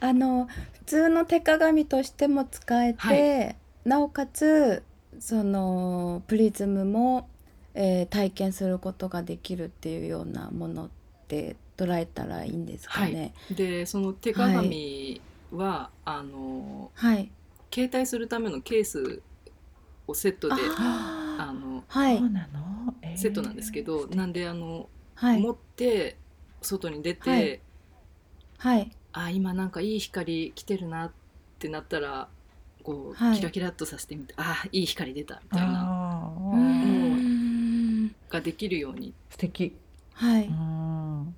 [0.00, 4.82] あの普通の手鏡としても使えて、はなおかつ
[5.18, 7.28] そのプリズムも、
[7.74, 10.88] えー体験することができるっていうようなものっ
[11.28, 13.32] て捉えたらいいんですかね？
[13.50, 15.20] でその手鏡
[15.52, 17.30] は、あのはい。
[17.72, 19.22] 携帯するためのケース
[20.06, 22.18] をセットでああのあはい。
[23.16, 25.40] セットなんですけど、なんであの、はい。
[25.40, 26.16] 持って
[26.62, 27.60] 外に出て、はい。
[28.58, 28.90] はい。
[29.12, 31.12] あ今なんかいい光来てるなっ
[31.58, 32.28] てなったら
[32.82, 33.36] こう、はい。
[33.36, 36.60] キラキラっとさせてみてあいい光出たみたいなあうーー
[38.06, 39.14] んができるように。
[39.30, 39.76] 素敵。
[40.14, 41.34] はい、うん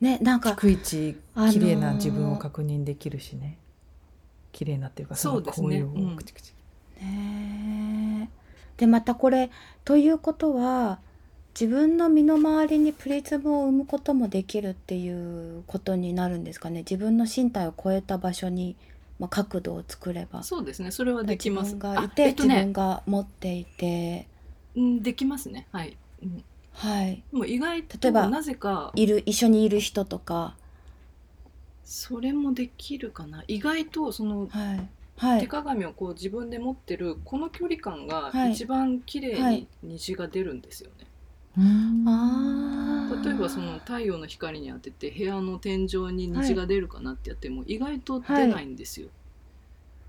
[0.00, 0.50] ねなんか。
[0.52, 3.58] 逐一あのー綺麗な自分を確認できるしね。
[4.52, 5.80] 綺麗なっていうかそうですね。
[5.80, 6.52] うんをくちくち
[7.00, 8.40] ねえ。
[8.76, 9.50] でまたこれ
[9.84, 10.98] ということは
[11.58, 16.80] 自分の身の回りにプリズムを生むこともできるっていうことになるんですかね。
[16.80, 18.76] 自分の身体を超えた場所に、
[19.18, 20.42] まあ、角度を作れば。
[20.42, 20.90] そうですね。
[20.90, 21.74] それはできます。
[21.74, 22.54] 自分がいあて、えっとね。
[22.54, 24.26] 自分が持っていて。
[24.76, 25.66] うんできますね。
[25.72, 27.22] はい、うん、はい。
[27.32, 30.56] でも意外と例えばなぜかいる一緒にいる人とか。
[31.84, 33.44] それもできるかな。
[33.48, 34.88] 意外とそのはい。
[35.16, 35.40] はい。
[35.40, 38.52] 手鏡をこう自分で持ってるこの距離感がはい。
[38.52, 39.56] 一番綺麗はい。
[39.56, 41.06] に虹が出るんですよね、
[42.06, 43.24] あー。
[43.24, 49.08] 例えばその太陽の光に当てて部屋の天井に虹が出るかなってやっても意外と出ないんですよ、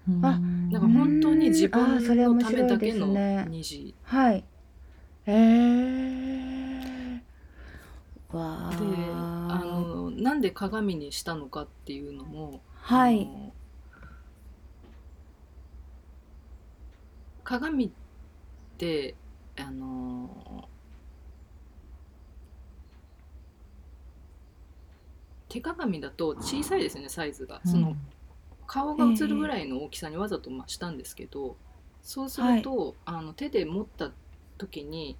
[0.07, 0.25] うん。
[0.25, 0.39] あ
[0.71, 3.43] だから本当に自分のためだけですね。
[3.43, 3.95] の虹。
[4.03, 4.45] はい
[5.25, 7.21] えー、
[8.35, 13.29] わでーあのなんで鏡にしたのかっていうのもはい。
[17.43, 17.91] 鏡っ
[18.77, 19.15] て
[19.57, 20.69] あの
[25.49, 27.97] 手鏡だと小さいですよねサイズが、その
[28.67, 31.57] 顔が映るぐらいの大きさにわざとまあしたんですけど、
[32.01, 34.11] そうすると、あの手で持った
[34.61, 35.17] 時に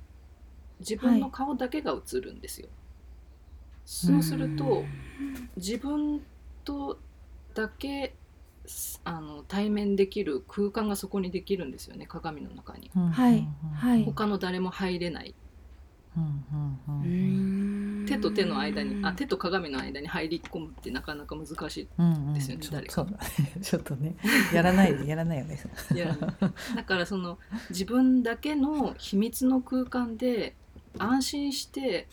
[0.80, 2.68] 自分の顔だけが映るんですよ。
[3.86, 4.84] そうすると、
[5.58, 6.22] 自分
[6.64, 7.00] と
[7.54, 8.14] だけ
[8.66, 12.92] すあの対面できる空間がそこにできるんですよね鏡の中に。
[13.74, 14.04] はい。
[14.06, 15.34] 他の誰も入れない
[18.06, 22.34] 手と手の間にあ手と鏡の間に入り込むってなかなか難しうんうん。
[22.34, 23.20] ですよねちょ誰かそうだね。
[23.62, 24.16] ちょっとね。
[24.54, 25.58] やらないでやらないよね。
[25.94, 25.98] い。
[25.98, 26.18] や
[26.76, 30.56] だからその自分だけの秘密の空間で
[30.98, 32.10] 安心して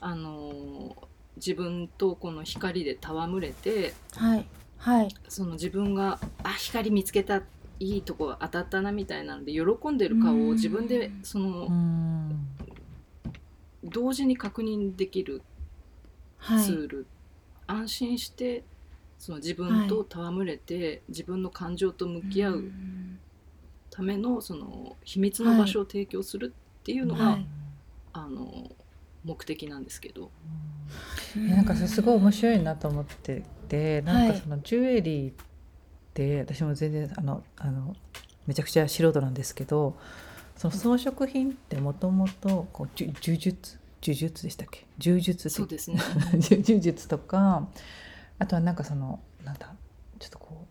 [0.00, 0.96] あの
[1.36, 4.46] 自分とこの光で戯れてはい
[4.78, 5.08] はい。
[5.28, 7.42] その自分があ光見つけた
[7.78, 12.46] いいとこ当たったなみたいなので喜んでる顔を自分でそのうん
[13.84, 15.42] 同時に確認できる
[16.38, 16.64] はい。
[16.64, 17.06] ツール、
[17.66, 18.64] 安心して
[19.18, 22.64] その自分と戯れて、自分の感情と向き合う
[23.90, 27.46] ためのその秘密の場所を提供するっていうのが、はい。
[28.12, 28.72] あの
[29.24, 30.30] 目的なんですけど、
[31.36, 31.48] うん。
[31.50, 35.34] なんかそれすごい面白いなと思っててなんかそのジュエリーっ
[36.12, 37.94] て私も全然あのあの
[38.46, 39.96] めちゃくちゃ素人なんですけど
[40.60, 43.78] その装飾品ってもともとこう呪呪術？
[44.02, 44.86] 呪術でしたっけ？
[44.98, 45.52] 柔術的。
[45.54, 45.98] そうですね。
[46.38, 47.66] 柔術とか
[48.38, 49.74] あとはなんかそのなんだ
[50.18, 50.66] ちょっとこ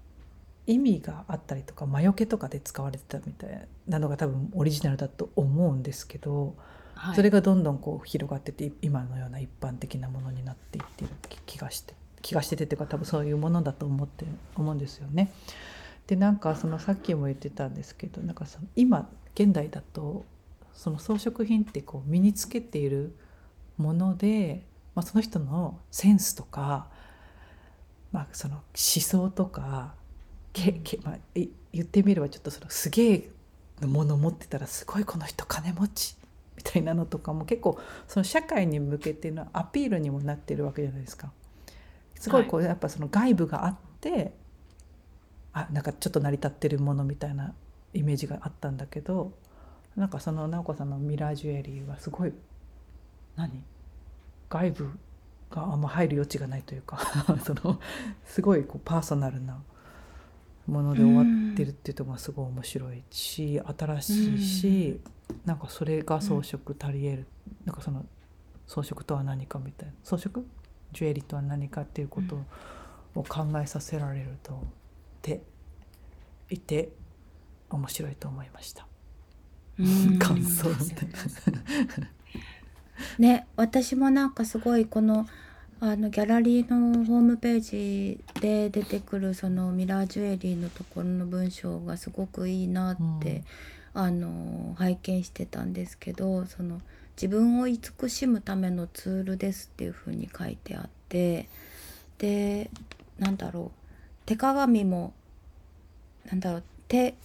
[0.68, 6.54] う意味があったりとか魔除けとかで使われてたみたいなのが多分オリジナルだと思うんですけど、
[6.94, 11.10] はい、それがどんどんこう広がってって今のような一般的なものになっていってる
[11.48, 14.26] 気がして気がしててっていうか多分そういうものだと思って
[14.56, 15.32] 思うんですよね。
[16.06, 20.26] でなんかそのさっきも言ってたんですけどなんかその今現代だと
[20.74, 23.16] その装飾品ってこう身につけている
[23.78, 26.88] もので、まあ、その人のセンスとか、
[28.12, 29.94] まあ、その思想とか
[30.52, 33.30] けけ、まあ、い言ってみればちょっとそのすげえ
[33.80, 36.16] のものを持ってたらすごいこの人金持ち
[36.58, 41.32] みたいなのとかも結構その社会に向けてのアピールにもなってるわけじゃないですか。
[42.16, 44.34] すごいこうやっぱその外部があって、
[45.54, 47.54] あなんかちょっと成り立ってるものみたいな
[47.94, 49.32] イメージがあったんだけど
[49.96, 52.34] なんかその直子さんのミラージュエリーはすごい
[53.36, 53.64] 何？
[54.50, 54.90] 外部
[55.52, 57.00] があんま入る余地がないというか
[57.44, 57.80] その
[58.26, 59.62] すごいこうパーソナルな
[60.68, 65.02] もので終わってるっていうところがすごい面白いし新しいし、
[65.46, 67.26] なんかそれが装飾足りえる、
[67.66, 68.06] なんかその
[68.68, 70.42] 装飾とは何かみたいな装飾？
[70.92, 72.44] ジュエリーとは何かっていうこと
[73.16, 74.58] を考えさせられるとっ
[75.22, 75.44] て
[76.50, 76.90] いて
[77.78, 78.86] 面白いと思いました。
[79.80, 80.70] うん感想。
[83.18, 85.28] ね私もなんかすごいこの
[85.82, 93.44] あのギャラリーのホームページで出てくるそのミラージュエリーのところの文章がすごくいいなって、
[93.94, 96.82] あの拝見してたんですけどその
[97.16, 101.50] 自分を慈しむためのツールですっていうふうに書いてあって
[102.18, 102.70] で
[103.18, 103.80] なんだろう
[104.26, 105.14] 手鏡も
[106.26, 107.16] なんだろう手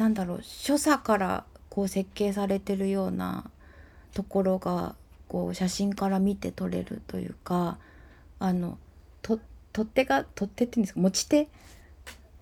[0.00, 3.50] なんだろう所作からこう設計されてるような
[4.14, 4.94] ところが
[5.28, 7.76] こう写真から見て取れるというか
[8.38, 8.78] あの
[9.20, 9.38] と
[9.74, 11.00] 取っ手が取っ手っていうんですか？
[11.00, 11.48] 持ち手？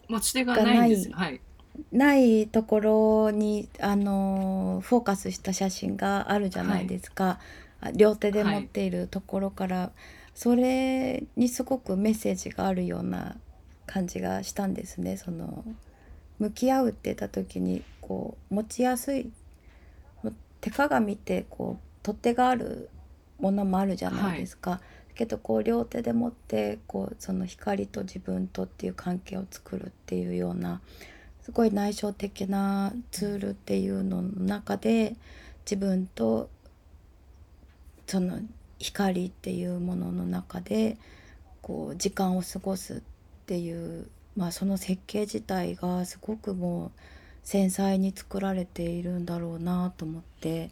[0.09, 1.11] 持ち手がない。
[1.11, 1.41] はい。
[1.93, 7.41] ないところにあのフォーカスした写真があるじゃないですか、
[7.81, 9.91] あ両手で持っているところから、
[10.35, 13.37] それにすごくメッセージがあるような
[13.87, 15.17] 感じがしたんですね。
[15.17, 15.65] その
[16.39, 19.31] 向き合うって言った時にこう持ちやすい
[20.61, 22.91] 手鏡ってこう取っ手がある
[23.39, 24.81] ものもあるじゃないですか。
[25.15, 30.81] けどこう両手で持ってこうその光と自分とっていう関係を作るっていうような
[31.43, 35.17] すごい内省的なツールっていうのの中で
[35.65, 36.49] 自分と
[38.07, 38.39] その
[38.79, 40.97] 光っていうものの中で
[41.63, 43.01] こう時間を過ごすっ
[43.47, 47.01] ていう、まあ、その設計自体がすごくもう
[47.43, 50.71] 繊細に作られているんだろうなと思って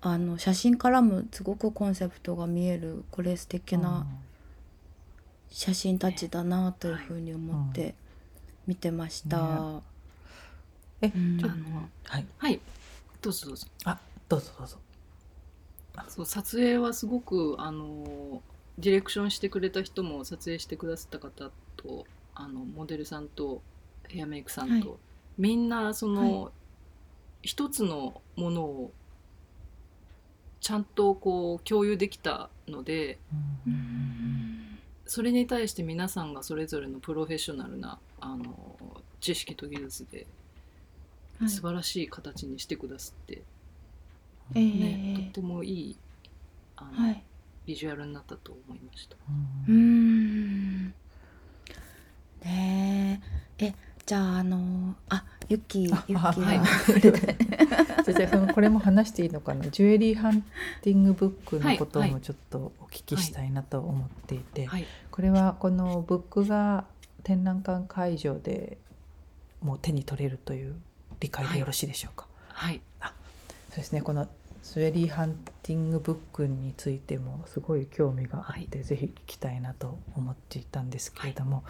[0.00, 4.06] あの写真からもすごくコンセプトが見えるこれ素敵な
[5.50, 7.96] 写真たちだなというふうに思って
[8.68, 9.38] 見てました。
[9.38, 9.82] ね
[11.00, 12.60] え、うんあのはいはい。
[13.20, 13.66] どうぞどうぞ。
[13.84, 14.76] あどうぞどうぞ。
[16.06, 18.40] そう撮影はすごくあの
[18.78, 22.06] ディレクションしてくれた人も撮影してくださった方と
[22.38, 23.60] あのモデルさんと
[24.08, 24.98] ヘアメイクさんと、はい
[25.38, 26.50] みんなその、は
[27.42, 28.92] 一つのものを
[30.60, 33.18] ちゃんとこう共有できたので
[35.06, 38.76] それに対して皆さんがそれぞれのプロフェッショナルなあの
[39.20, 40.26] 知識と技術で
[41.38, 43.42] はい素晴らしい形にしてくださって、
[44.56, 45.96] えねえとってもいい
[46.74, 47.22] あの、はい。
[47.66, 49.16] ビジュアルになったと思いました。
[49.68, 50.94] うーん。
[52.44, 53.20] ね
[53.58, 53.66] え。
[53.66, 53.74] え、
[54.06, 56.60] じゃああのあ、ゆきゆあきは、あはい。
[58.54, 59.68] これも話していいのかな？
[59.70, 60.42] ジュエリーハン
[60.82, 66.84] ティングブックのことはいはもちょっとお聞きしたいなと思っていて、はい、これはこのブックが
[67.22, 68.78] 展覧館会場で
[69.60, 70.74] もう手に取れるという
[71.20, 74.02] 理解でよろしいでしょうか、はい、そうですね。
[74.02, 74.28] この
[74.74, 81.64] ジュエリーハンティングブックについてもすごい興味があって、ぜひ聞きたいなと思っていたんですけれども、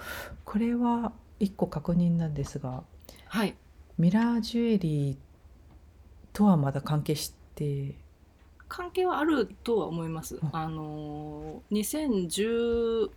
[0.45, 2.83] これは一個確認なんですが
[3.27, 3.55] はい、
[3.99, 5.17] ミラージュエリー
[6.33, 7.95] とはまだ関係して
[8.69, 10.37] 関係はあるとは思います。
[10.37, 10.49] うん。
[10.53, 13.11] あの2010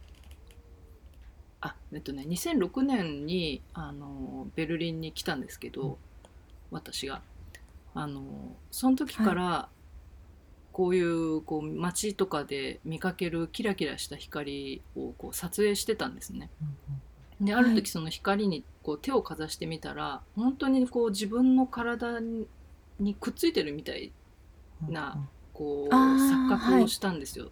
[1.61, 5.97] あえっとね2006年にあのベルリンに来たんですけど、
[6.69, 7.21] 私が。
[7.93, 9.69] あのその時から、
[10.71, 16.49] こういうこう街とかで見かけるキラキラした光をこう撮影してたんですね。
[17.41, 17.75] であるはい。
[17.75, 22.19] 時その光にこう手をかざしてみたら本当にこう自分の体
[22.99, 24.13] にくっついてるみたい
[24.87, 27.51] なこう錯覚をしたんですよ。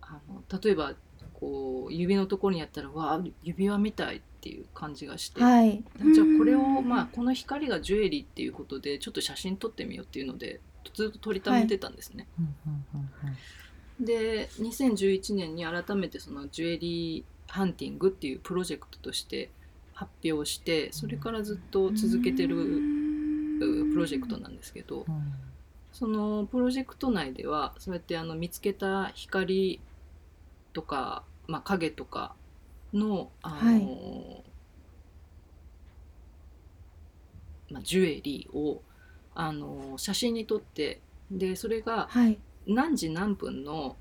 [0.00, 0.94] あの例えば
[1.34, 5.82] こう指のところにやったらわあ指輪みたいっていう感じがして、はい。
[6.14, 10.60] じゃあこれをまあこの光がジュエリーっていうことでちょっと写真撮ってみようっていうので
[10.94, 12.28] ずっと撮りためてたんですね。
[13.98, 19.50] で2011年に改めてそのジュエリーハンティングっていうプロジェクトとして
[19.94, 25.06] 発表してそれからずっと続けてるうプロジェクトなんですけど
[25.92, 29.80] そのプロジェクト内ではそうやってあの見つけた光
[30.74, 32.34] とか、まあ、影とか
[32.92, 34.44] のあの、
[37.70, 38.82] まあ、ジュエリーを
[39.34, 42.38] あの写真に撮ってでそれがはい。
[42.66, 43.96] 何時何分の、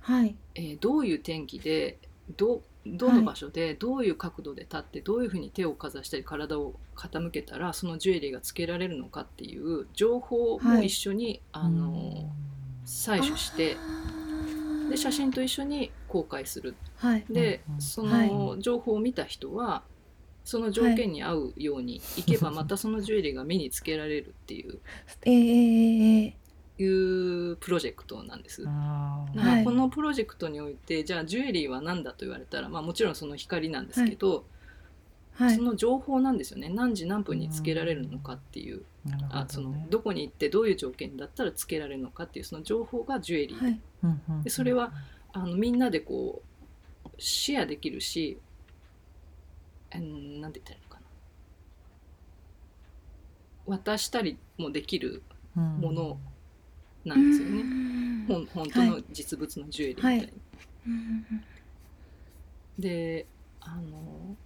[0.00, 0.34] はい。
[0.56, 1.98] えーどういう天気で
[2.36, 12.28] どどの場所でどういう角度で立ってどういうふうに手をかざしたり体を傾けたらそのジュエリーがつけられるのかっていう情報も一緒に、あの
[12.84, 13.76] 採取して
[14.90, 16.74] で写真と一緒に公開する。
[16.96, 17.24] はい。
[17.30, 18.28] でうんうんそはい。
[18.28, 19.82] の情報を見た人は
[20.44, 24.78] その条件に合うようにいけばまたそのジュエリーが目につけられるっていう。
[25.24, 26.36] えー、えー、え
[26.78, 28.62] いうプロジェクトなんです。
[28.66, 29.24] あ
[29.64, 35.56] このプロジェクトにおいてじゃあジュエリーは何だと言われたら、まあ、もちろんその光なんですけど、ー、はい。
[35.56, 36.68] その情報なんですよね。
[36.68, 39.16] 何時何分につけられるのかっていう、ね。
[39.30, 44.92] あそのどこに行ってどういう条件だったらつけられるのかっていうその情報がジュエリー、でそれは
[45.32, 46.42] あのみんなでこ
[47.04, 48.38] うシェアできるし
[49.94, 51.00] うんなんて言ったらいいのか
[53.66, 53.76] な。
[53.76, 55.22] 渡したりもできる
[55.54, 56.18] もの
[57.04, 57.62] なんですよね、
[58.28, 60.22] ほん本当の実物のジュエリーみたいに。
[60.22, 60.32] はい。
[60.86, 61.44] うん
[62.78, 63.26] で
[63.60, 64.36] あの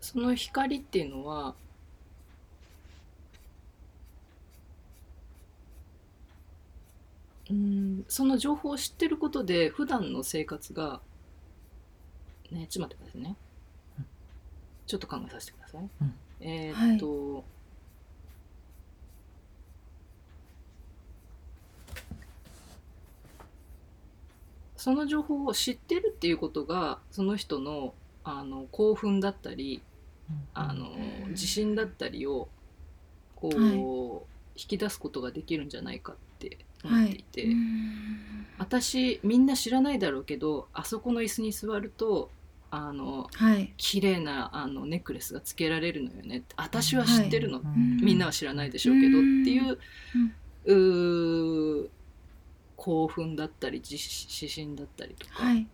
[0.00, 1.54] その光っていうのは
[7.50, 11.00] うんその情報を知ってることで普段の生活が
[12.50, 13.36] ねちょっと待ってくださいね。
[13.98, 14.06] うん
[14.86, 16.14] ちょっと考えさせてください、うん。
[16.40, 17.44] えーっと、
[24.78, 27.92] その情報を知ってるっていうことがその人の
[28.24, 29.82] あの興奮だったり
[30.54, 30.90] あの
[31.28, 32.48] 自信だったりを
[33.36, 33.74] こう、はい。
[34.60, 38.46] 引き出すことができるんじゃないかって思っていて、うん。
[38.58, 42.30] 私みんな知らないだろうけどあそこの椅子に座ると
[42.70, 43.72] あのはい。
[43.76, 46.42] 綺麗なあのネックレスがつけられるのよね。
[46.56, 47.98] 私は知ってるの、ん。
[48.02, 49.78] みんなは知らないでしょうけどっていう,、
[50.66, 51.88] うー
[52.76, 55.66] 興奮だったり自自信だったりとか、はい。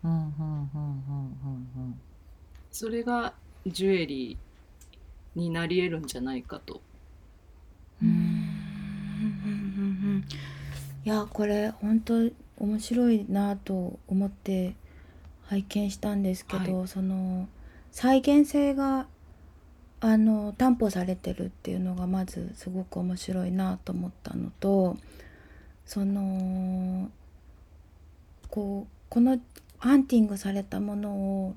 [2.70, 3.34] それが
[3.66, 6.80] ジュエリーになり得るんじゃないかと。
[8.02, 8.08] うん。
[8.08, 8.24] うんうん
[9.18, 10.63] うんい
[11.04, 12.14] やこれ本当
[12.58, 14.74] 面白いなと思って
[15.46, 17.48] 拝見したんですけど、その
[17.92, 19.06] 再現性が
[20.00, 24.96] あの担保されてるっていうのがまずすごく面白いなと思ったのと
[25.86, 27.10] その
[28.50, 29.38] こうこの
[29.78, 31.54] ハンティングされたものを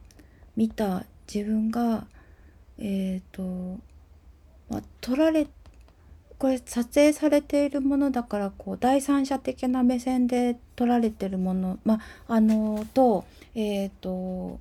[0.55, 2.07] 見た自分が
[2.79, 3.41] えっ、と、
[4.69, 5.47] まあ、撮られ
[6.37, 13.25] これ撮影されているものだからこう第三者的な目線で撮られてるもの、まあ、あのと,、
[13.55, 14.59] えー、と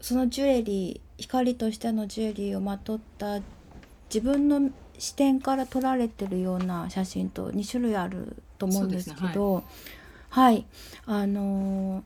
[0.00, 3.40] そのジュエリー光としてのジュエリーをまとった
[4.08, 9.64] 自分の視点から撮られてるような写真と2種類あると思うんですけど
[10.32, 10.64] はい、
[11.04, 12.02] あの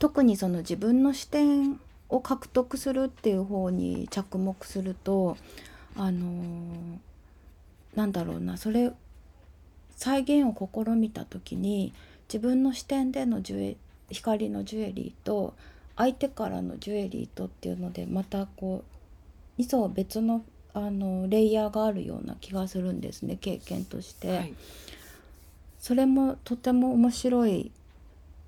[0.00, 5.36] 特にその自分の視点を獲得するっていう方に着目すると
[5.96, 6.98] あの
[7.98, 8.92] なんだろうなそれ
[9.96, 11.92] 再現を試みた時に
[12.32, 13.76] 自分の視点でのジュエ
[14.10, 15.54] 光のジュエリーと
[15.96, 18.84] 相手からのジュエリーとっていうのでまたこ
[19.58, 20.44] う2層別の
[20.74, 24.28] あのレイヤーがあるような気がするんですね経験として。
[24.28, 24.54] はい
[25.78, 27.70] それもとても面白い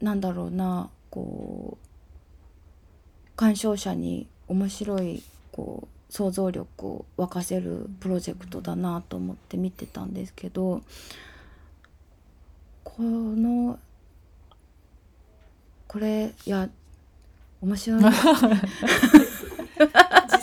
[0.01, 5.23] なんだろうなこう鑑賞者に面白い
[5.53, 10.83] こう想像力を沸かせるプロジェクトだなと思って見てたんですけど
[12.85, 13.79] この
[15.87, 16.69] これいや
[17.63, 18.03] 面白い。
[18.03, 18.11] 実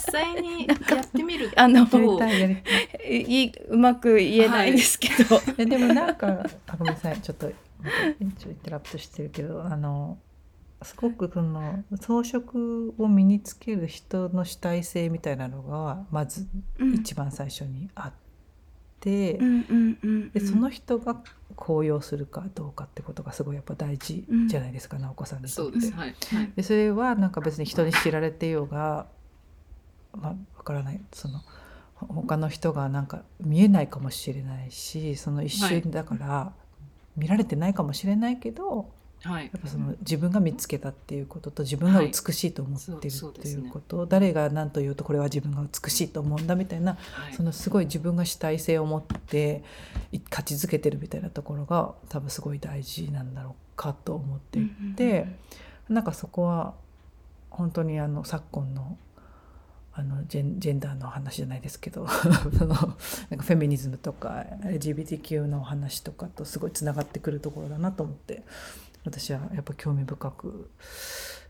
[0.07, 7.21] 実際にやってみるあのうまく言えないですけど、えでもなんかあごめんなさい。
[7.21, 7.53] ちょっとちょっ
[8.39, 10.17] とインタラプトしてるけどあの
[10.83, 12.41] すごくその装飾
[12.97, 16.47] を身につける人の主体性みたいなのがまず
[16.77, 16.93] うん。
[16.93, 18.13] 一番最初にあっ
[18.99, 21.21] て、うんうんうんでその人が
[21.55, 25.71] 高揚するかどうかってことがすごいやっぱ大事じゃないですか、直子さんにとって。
[25.71, 25.93] そうです。
[25.93, 26.15] はい。
[26.31, 26.51] はい。
[26.55, 29.07] でそれはなんか別に人に知られてようが
[30.13, 31.01] まあわからない。
[31.13, 31.41] その
[31.95, 36.53] ほ他の人がなんか見えないかもしれないしその一瞬だから
[37.15, 38.91] 見られてないかもしれないけど、
[39.23, 39.45] はい。
[39.45, 43.33] やっぱその自分が見つけたっていうことと自分が美しいと思ってるっていそう
[43.71, 47.33] こと、誰が何と言うとこれは自分が美しいと思うんだみたいなはい。
[47.33, 49.63] そのすごい自分が主体性を持って
[50.11, 55.27] い勝ち続けてるみたいなところが多分すごい大事なんだろうかと思っていて。
[55.89, 56.73] なんかそこは
[57.49, 58.97] 本当にあの昨今の
[59.93, 62.05] あのジェンジェンダーの話じゃないですけど
[62.55, 62.95] そのなんか
[63.29, 68.43] フェミニズムとか LGBTQ の話とかとすごいつながってくるところだなと思って
[69.07, 70.69] 私はやっぱ興味深く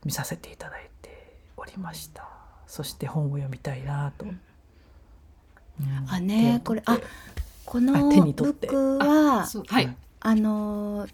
[0.06, 2.28] 見させていただいておりました。
[2.68, 4.26] そして本を読みたいなと。
[4.26, 4.40] うん。
[6.08, 7.00] あねこれあ
[7.66, 9.96] このブックははい。
[10.20, 11.12] あのー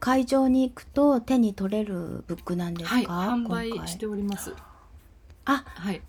[0.00, 4.54] 会場に行くと手に取れるブックなんですか、はい販売しております。
[5.44, 5.64] あ。
[5.66, 6.00] はい。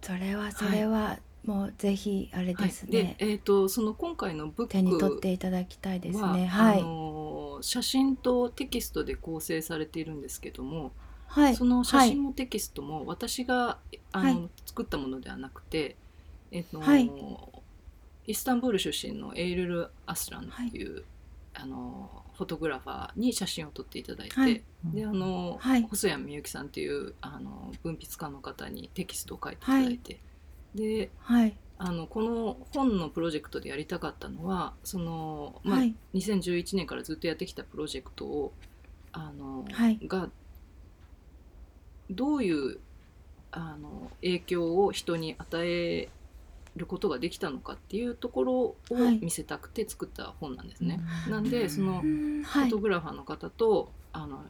[0.00, 1.18] それはそれは、
[1.50, 2.68] もうぜひあれはい。
[2.68, 6.46] ですでね、えっとその今回のブック手に取っていただきたいですは、ね。
[6.46, 10.92] はい、あの写真とテキストで構成されているんですけども、
[11.26, 11.56] はい。
[11.56, 13.78] その写はい真もテキストも私が
[14.12, 14.48] あの、はい。
[14.64, 15.96] 作ったものではなくて、
[16.52, 17.10] えっとはい。
[18.26, 21.02] イスタンブール出身のエイルル・アスランっていう、
[21.52, 24.62] あのフォトグラファーに写真を撮っていただいて、はい。
[24.84, 25.82] であの、はい。
[25.82, 30.20] 細谷みゆきさんっていうあの文筆家の方にテキストを書いていただいて、
[30.74, 31.56] ではい。
[31.82, 35.94] あのこの本のプロジェクトでやりたかったのはその、まあはい。
[36.14, 38.52] 2011年からずっとやってきたプロジェクトを
[39.12, 39.98] あの、はい。
[40.06, 40.28] が
[42.10, 42.78] どういう
[43.50, 46.08] あの影響を人に与え
[46.76, 49.18] ることができたのかっていうところをはい。
[49.18, 51.00] 見せたくて作った本なんですね。
[51.30, 54.44] なんでそのフォトグラファーの方とあの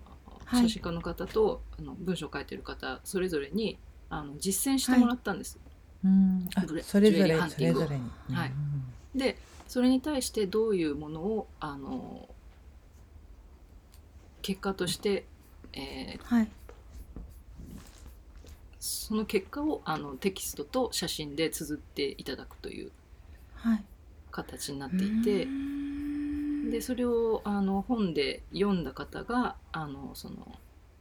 [0.46, 0.62] はい。
[0.62, 5.60] 写真家の方と、あの文章を書いてる方それぞれにあの実践してもらったんです。
[6.04, 6.48] うん。
[6.82, 8.34] それぞれそれぞれに。
[8.34, 8.50] はい。
[8.50, 8.84] うん
[9.18, 9.36] で
[9.66, 12.28] それに対してどういうものをあの
[14.42, 15.24] 結果として、
[15.72, 16.48] えーはい。
[18.80, 22.90] その結果をあのテキストと写真で綴っていただくという
[23.54, 23.84] はい。
[24.30, 25.46] 形になっていて
[26.70, 30.46] でそれをあの本で読んだ方があのその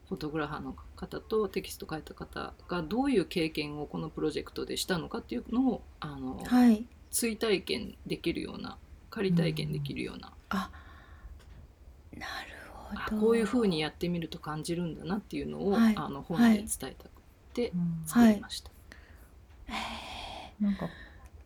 [0.09, 6.85] フォトグラファーの方とテキスト書いた方がどういう経験をこのプロジェクトでしたのかっていうのをあの、はい。
[7.11, 8.77] 追体験できるような
[9.09, 10.69] 仮体験できるような、あ
[12.13, 12.25] なる
[12.93, 13.21] あほど。
[13.21, 15.93] こういうふうにやってみると感じるんだなっていうのを、はい。
[15.95, 17.11] あの本で伝えたく
[17.53, 18.71] てうん作りました。
[20.59, 20.89] なんか。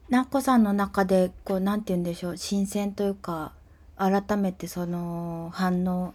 [0.09, 2.37] なっこさんの中でこうなんて言うんでしょう。
[2.37, 3.53] 新鮮というか
[3.97, 6.13] 改めてその反応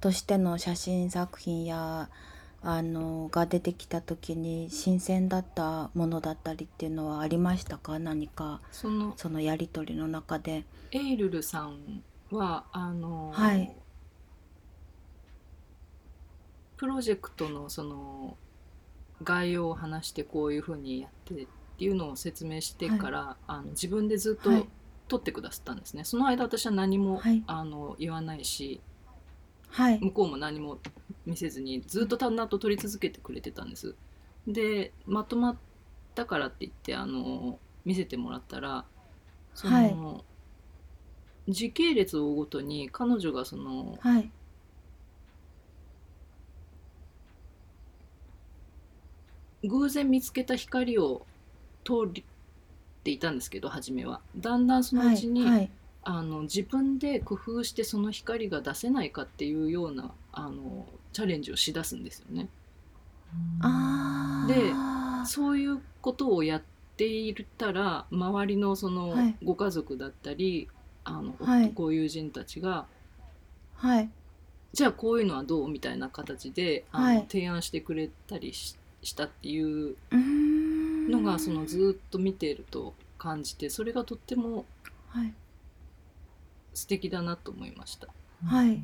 [0.00, 2.08] としての写真作品や
[2.62, 7.98] あのが出てきた時に新鮮だったものだったりっていうのはありましたか？
[7.98, 10.64] 何かそのそのやり取りの中で。
[10.92, 13.72] エイルルさんはあの、はい。
[16.76, 18.36] プロジェクトのその
[19.22, 21.46] 概要を話してこういうふうにやってっ
[21.78, 24.68] ていうのを説明してから、あの自分でずっとはい。
[25.08, 26.02] 撮ってくださったんですね。
[26.02, 27.44] その間私は何も、はい。
[27.46, 28.80] あの言わないし
[29.76, 29.98] はい。
[30.00, 30.78] 向こうも何も
[31.26, 33.94] 見せずにずっと淡々と撮り続けてくれてたんです。
[34.46, 35.56] でまとまっ
[36.14, 38.86] たからって言ってあの見せてもらったら
[39.54, 40.24] その、
[41.48, 44.30] 時系列を追うごとに彼女がそのはい。
[49.64, 51.26] 偶然見つけた光を
[51.84, 52.22] 通っ
[53.02, 54.22] ていたんですけど初めは。
[54.38, 55.50] だんだんそのうちに、はい。
[55.50, 55.70] はい
[56.08, 62.48] あの自分で工夫してその光が出せないかっていうようなあのチャレンジをしだすんですよね。
[64.46, 64.72] で
[65.26, 66.62] そういうことをやっ
[66.96, 69.36] ていたら周りのそのはい。
[69.42, 70.68] ご家族だったり、
[71.02, 71.72] あのはい。
[71.74, 72.86] ご友人たちが
[73.74, 74.08] はい。
[74.72, 77.26] じゃあこういうのはどうみたいな形であの、はい。
[77.28, 79.96] 提案してくれたりししたっていう
[81.10, 84.64] のがそのずっと見ていると感じてそれがとっても
[85.08, 85.34] はい
[86.76, 88.08] 素敵だなと思いました。
[88.44, 88.82] はい。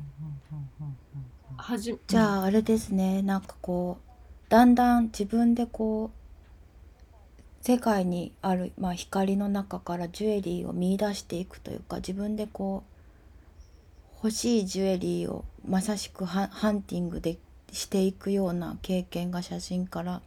[1.55, 3.21] はじじゃああれですね。
[3.21, 3.99] なんかこ
[4.47, 17.37] うだんだん自分でこう世界にある、まあ、光の中からジュエリーを見出していくというか自分でこう欲しいジュエリーをまさしくハハンティングで
[17.71, 20.21] していくような経験が写真から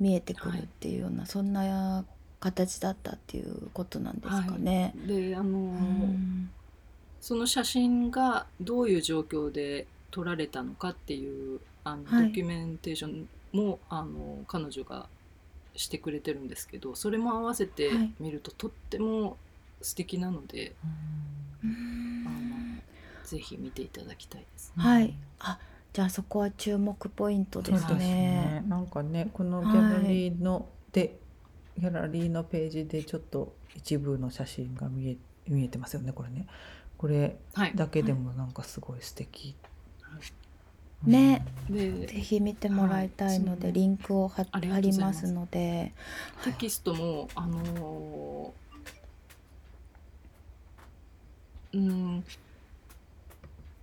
[0.00, 2.04] 見えてくるっていうような、そんな
[2.40, 4.92] 形だったっていうことなんですかね。
[5.06, 6.50] であの、うん
[7.24, 15.06] その写真がどういう状況で撮られたのかっていうあの、はいドキュメンテーションもあの彼女が
[15.74, 19.38] してくれてるんですけどそれも合わせてはい見るととっても
[19.80, 20.74] 素敵なので、
[23.24, 24.72] ぜひ見ていただきたいです。
[24.76, 25.14] はい。
[25.40, 25.58] あ、
[25.94, 28.06] じゃあそこは注目ポイントですそうですね。
[28.06, 28.64] ね。
[28.68, 31.18] なんかね、このギャラリーの、で、
[31.78, 35.16] ギャラリーのページでちょっと一部の写真が見え
[35.48, 36.12] 見えてますよね。
[36.12, 36.46] これね。
[37.04, 39.54] これはい、だけでもなんかすごい素敵。
[41.02, 41.44] ね。
[41.68, 43.72] でぜひ見てもらいたいので、はい。
[43.74, 45.30] リンクを貼ありますります。
[45.30, 45.92] ので、
[46.44, 52.24] テキストもあのーうん。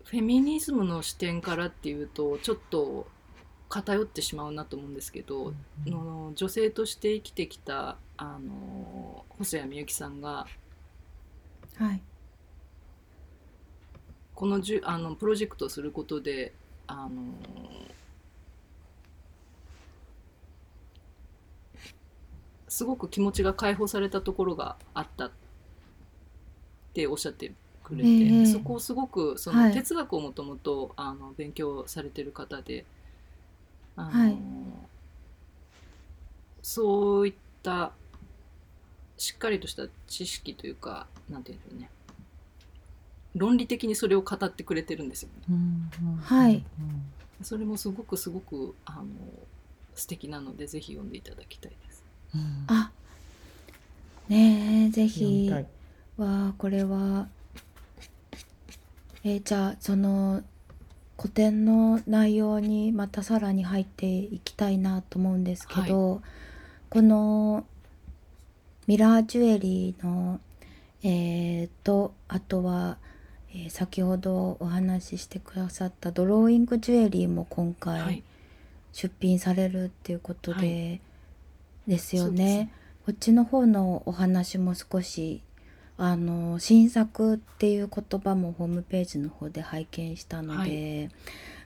[0.04, 3.06] フェミニズムの視点からっていうとちょっと
[3.70, 5.54] 偏ってしまうなと思うんですけど、
[5.86, 5.92] うん。
[5.92, 10.48] の女性として生きてきたあの細谷みゆきさんが
[11.78, 12.02] はい、
[14.42, 16.52] このじゅあのプロジェクトをすることで
[16.88, 17.10] あの
[22.68, 25.32] すごく気持ちが解放されたところがあったっ
[26.96, 27.52] ておっしゃって
[27.84, 29.70] くれて、ええそこをすごくそはい。
[29.70, 32.84] の哲学をもともとあの勉強されてる方で
[33.96, 34.38] あの、はい。
[36.64, 37.92] そういった
[39.20, 41.90] しっかりとした知識というかなんていうんでしょうね
[43.36, 45.44] 論理的にそれを語ってくれてるんですよね。
[45.50, 46.56] うんうんはい。
[46.56, 46.64] うん
[47.44, 49.06] それもすごくすごくあの
[49.96, 52.04] 素敵なのでぜひ読んでいただきたいです。
[52.36, 52.92] うんあ、
[54.30, 55.50] ねえぜひ。
[55.50, 55.66] たい。
[56.18, 57.28] わあこれは、
[59.24, 60.44] えーじゃあその
[61.18, 66.22] 古典の内容にまたさらに入っていきたいなと思うんですけど、
[66.90, 67.66] この
[68.88, 70.40] ミラージュエリーの
[71.04, 72.98] えーとあとは、
[73.54, 78.24] えー先ほどお話ししてくださったドローイングジュエリーも今回、はい、
[78.94, 81.02] 出品されるっていうことで、
[81.86, 82.72] はですよね。
[83.06, 85.42] こっちの方のお話も少し
[85.98, 91.10] あの新作っていう言葉もホームページの方で拝見したので、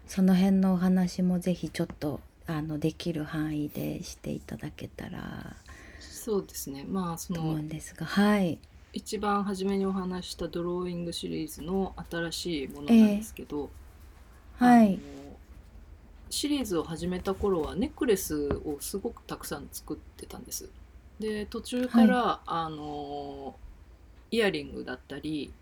[0.08, 5.56] その辺のお話もぜひちょっとあのできる範囲でしていただけたら
[6.00, 6.86] そうですね。
[6.88, 8.58] まあそと思うのんですが、はい。
[8.96, 13.70] 一番初めにお話ししたドローイングシリーズの新しいものなんですけど、
[14.58, 14.88] はい。
[14.88, 14.98] あの
[16.30, 20.70] シリーズを始めた頃はネックレスをすごくたくさん作ってたんです。
[21.20, 23.56] で途中から、あの
[24.32, 25.54] イヤリングだったり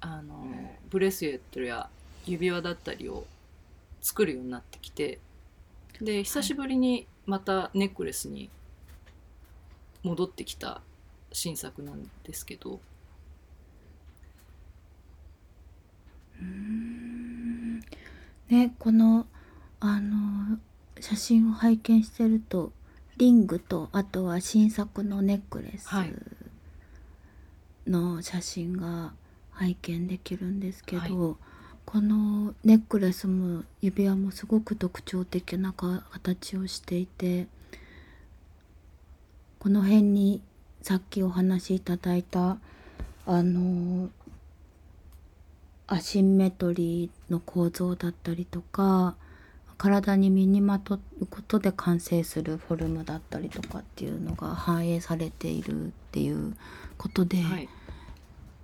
[0.00, 0.46] あの
[0.88, 1.88] ブレスレットや
[2.24, 3.26] 指輪だったりを
[4.00, 5.18] 作るようになってきて
[6.00, 8.48] で久しぶりにまたネックレスに
[10.02, 10.80] 戻ってきた
[11.36, 12.80] 新作なんですけど。
[16.40, 17.80] うーん。
[18.48, 19.26] ねこの
[19.78, 20.58] あの
[20.98, 22.72] 写真を拝見してると
[23.18, 26.14] リングとあとは新作のネックレスはい。
[27.86, 29.12] の写真が
[29.50, 31.10] 拝見できるんですけど、はい。
[31.84, 37.46] このネックレスも指輪もすごく特徴的なか形をしていて
[39.58, 40.40] この辺に
[40.86, 42.58] さっきお話しいただいた
[43.26, 44.08] あの
[45.88, 49.16] アシンメトリーの構造だったりとか
[49.78, 56.56] 体に身にまとうことで完成するフォルムだったりとかっていうのが反映されているっていう
[56.96, 57.68] ことで、はい。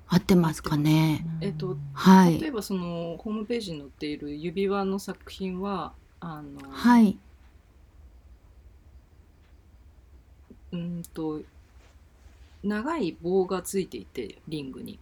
[0.07, 1.27] 合ってますかね？
[1.41, 2.39] えっとはい。
[2.39, 7.19] 例えばそのホームページに載っている指輪の作品はあの、はい。
[10.71, 11.41] うんと
[12.63, 14.99] 長い棒がついていてリングに。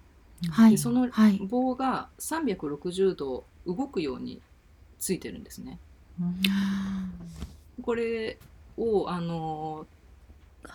[0.51, 0.73] はい。
[0.73, 1.39] でそのはい。
[1.39, 4.41] 棒が360度動くように
[4.99, 5.79] ついてるんですね。
[7.83, 8.39] これ
[8.77, 9.87] をあの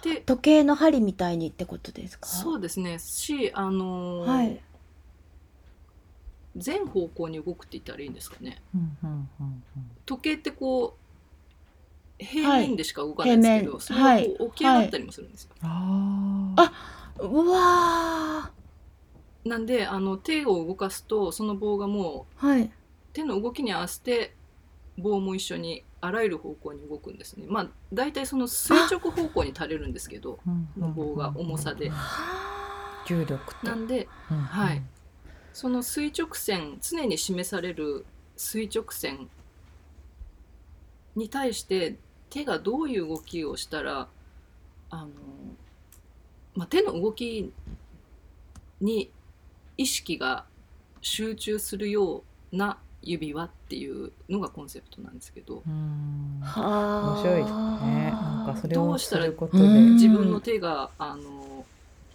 [0.04, 2.28] で時計の針みたいにってことですか？
[2.28, 3.00] そうですね。
[3.00, 4.62] しあの、はい。
[6.58, 8.62] 全方向に動くって言ったらいいんですかね。
[10.06, 11.05] 時計ってこう
[12.18, 15.50] 平面でしか動かないんですけど、平面それがこう起き上がったりもするんですよ。
[15.62, 16.72] ああ
[17.20, 18.52] うわ
[19.44, 22.72] なんであの手を動かすとその棒がもうーはい
[23.14, 24.34] 手の動きに合わせて
[24.98, 27.46] 棒も一緒にあらゆる方向に動くんですね。
[27.48, 30.40] まあ大体その垂直方向に垂れるんですけど、
[30.78, 31.92] の棒が重さで。
[33.08, 33.68] 重力と。
[33.68, 34.82] なんで、はい。
[35.54, 38.06] その垂直線常に示される
[38.36, 39.30] 垂直線
[41.16, 41.96] に対して
[42.30, 44.08] 手がどういう動きをしたら
[44.90, 45.08] あの、
[46.56, 47.52] まあ、手の動き
[48.82, 49.12] に
[49.78, 50.46] 意識が
[51.02, 58.12] 集中するような指輪っていうのがコンセプトなんですけど面白いね。
[58.12, 59.64] なんかそれをすどうしたらることで。
[59.64, 59.94] うん。
[59.94, 61.66] 自分の手があの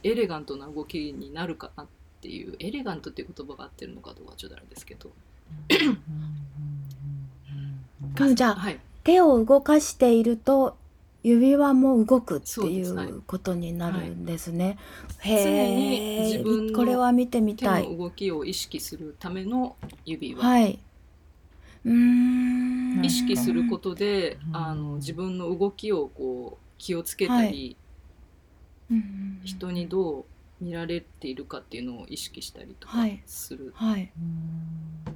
[0.02, 1.86] エレガントな動きになるかなっ
[2.20, 5.10] ていうエレガントっていう言葉が合ってるのかどうかはちょっとあれですけど、
[8.18, 8.34] うん。
[8.34, 10.76] じゃあはい、手を動かしていると
[11.22, 14.78] 指輪も動くっていそうことになるんですね。
[15.18, 17.84] 常にへ自分これは見てみ手たい。
[17.84, 20.78] の動きを意識するための指輪、はい。
[21.84, 23.04] うーん。
[23.04, 24.56] 意識することで、うん。
[24.56, 27.76] あの自分の動きをこう気をつけたり、はい。
[28.90, 30.24] うん人にどう
[30.64, 33.22] 見られているかっていうのを意識したりとかはい。
[33.26, 34.10] する、はい。
[35.06, 35.09] た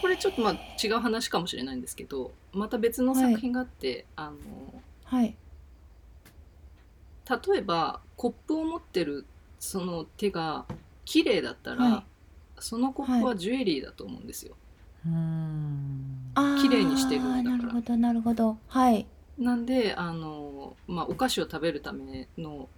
[0.00, 0.52] これちょっとまあ
[0.82, 4.36] 違う話かもしれないんですけどまた別の作品があって、あの
[5.04, 5.34] はい。
[7.28, 9.26] 例えばコップを持ってる
[9.58, 10.64] その手が
[11.04, 12.04] 綺麗だったら、はい。
[12.60, 14.54] そのコップはジュエリーだと思うんですよ。
[15.06, 16.32] うん。
[16.34, 16.62] あー。
[16.62, 17.56] 綺麗にしてるんだから。
[17.56, 18.58] なるほどなるほど。
[18.68, 19.06] はい。
[19.38, 22.68] なんであの、まあ、お菓子を食べるためのはい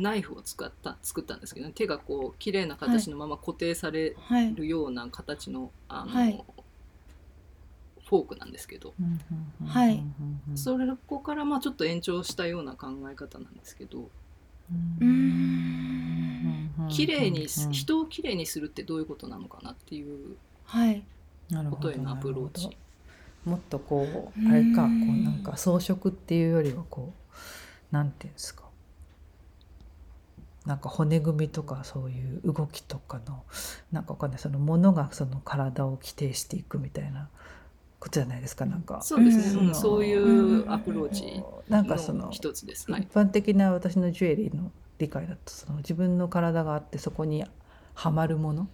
[0.00, 4.54] ナイフを使った作ったんですけど、手がこう綺麗な形のまま固定されはい。
[4.54, 6.44] るような形のあの、はい。
[8.08, 8.94] フォークなんですけど、
[9.66, 10.02] はい。
[10.54, 13.98] それこからまあちょっと延長したような考え方なんですけど。
[14.00, 16.70] うーん。
[16.88, 20.02] 綺麗に人を綺麗にするってどういうことなのかなってい
[20.32, 21.02] うはい。
[21.50, 22.64] なるほどことへのアプローチ。
[22.64, 22.80] なるほ
[23.46, 27.12] どもっとこううんあれかこうんうなんか装飾っていうよりはこ
[27.92, 28.64] うなんていうんですか
[30.68, 33.42] なんか骨組みとかそういう動きとかの
[33.90, 37.30] なんかわかんないそのものがその体を規定していくみたいな
[37.98, 39.00] ことじゃないですかなんか。
[39.00, 39.68] そうですね、うん。
[39.68, 42.92] うんそういうアプローチなんかそのの一つです。
[42.92, 47.44] はい一、般的な私のジュエリーの理解だとその自分の体があってそこに
[47.94, 48.68] はまるもの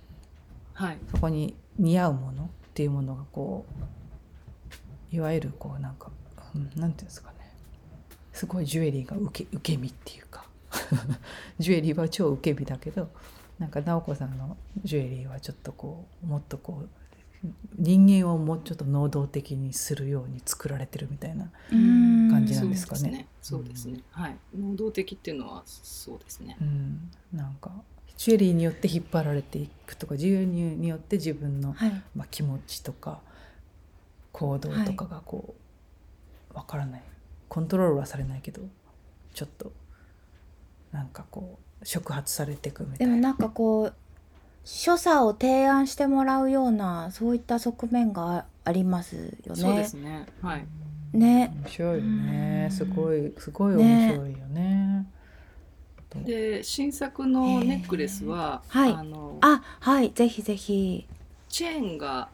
[0.73, 3.65] はい、そこに似合うものっていうものがこ
[5.13, 6.11] ういわゆるこうなんか、
[6.57, 7.37] うん、なんていうんですかね。
[8.33, 10.45] すごいジュエリーが受け受け身っていうか
[11.59, 13.11] ジュエリーは超受け身だけど
[13.59, 16.89] なんか直子さんのジュエリーはちょっとこうもっとこう
[17.77, 23.29] 人間をもうちょっと能動的にするように作られてるみたいな感じなんですかね。
[23.43, 24.01] そうですね。
[24.13, 26.57] はい、能動的っていうのはそうですね。
[26.59, 27.71] うん、なんか
[28.17, 32.03] ジュエリーによって引っ張られていくとかジュエリーによって自分の、はい。
[32.15, 33.21] まあ、気持ちとか
[34.33, 35.55] 行動とかがこ
[36.53, 37.03] う、わからない。
[37.49, 38.63] コントロールはされないけど
[39.33, 39.73] ちょっと
[40.95, 43.13] なんかこう触発されていくみたいな。
[43.13, 43.95] でもなんかこう
[44.65, 49.61] 所作を提案してもらうようなそういった側面があありますよね。
[49.61, 50.27] そうですね。
[50.41, 50.67] はい。
[51.13, 55.07] ね面白いよねうんすごいすごい面白いよね。
[56.25, 61.09] で新作のネックレスは、へーはいあのあはいぜひぜひ
[61.49, 62.29] チェーンが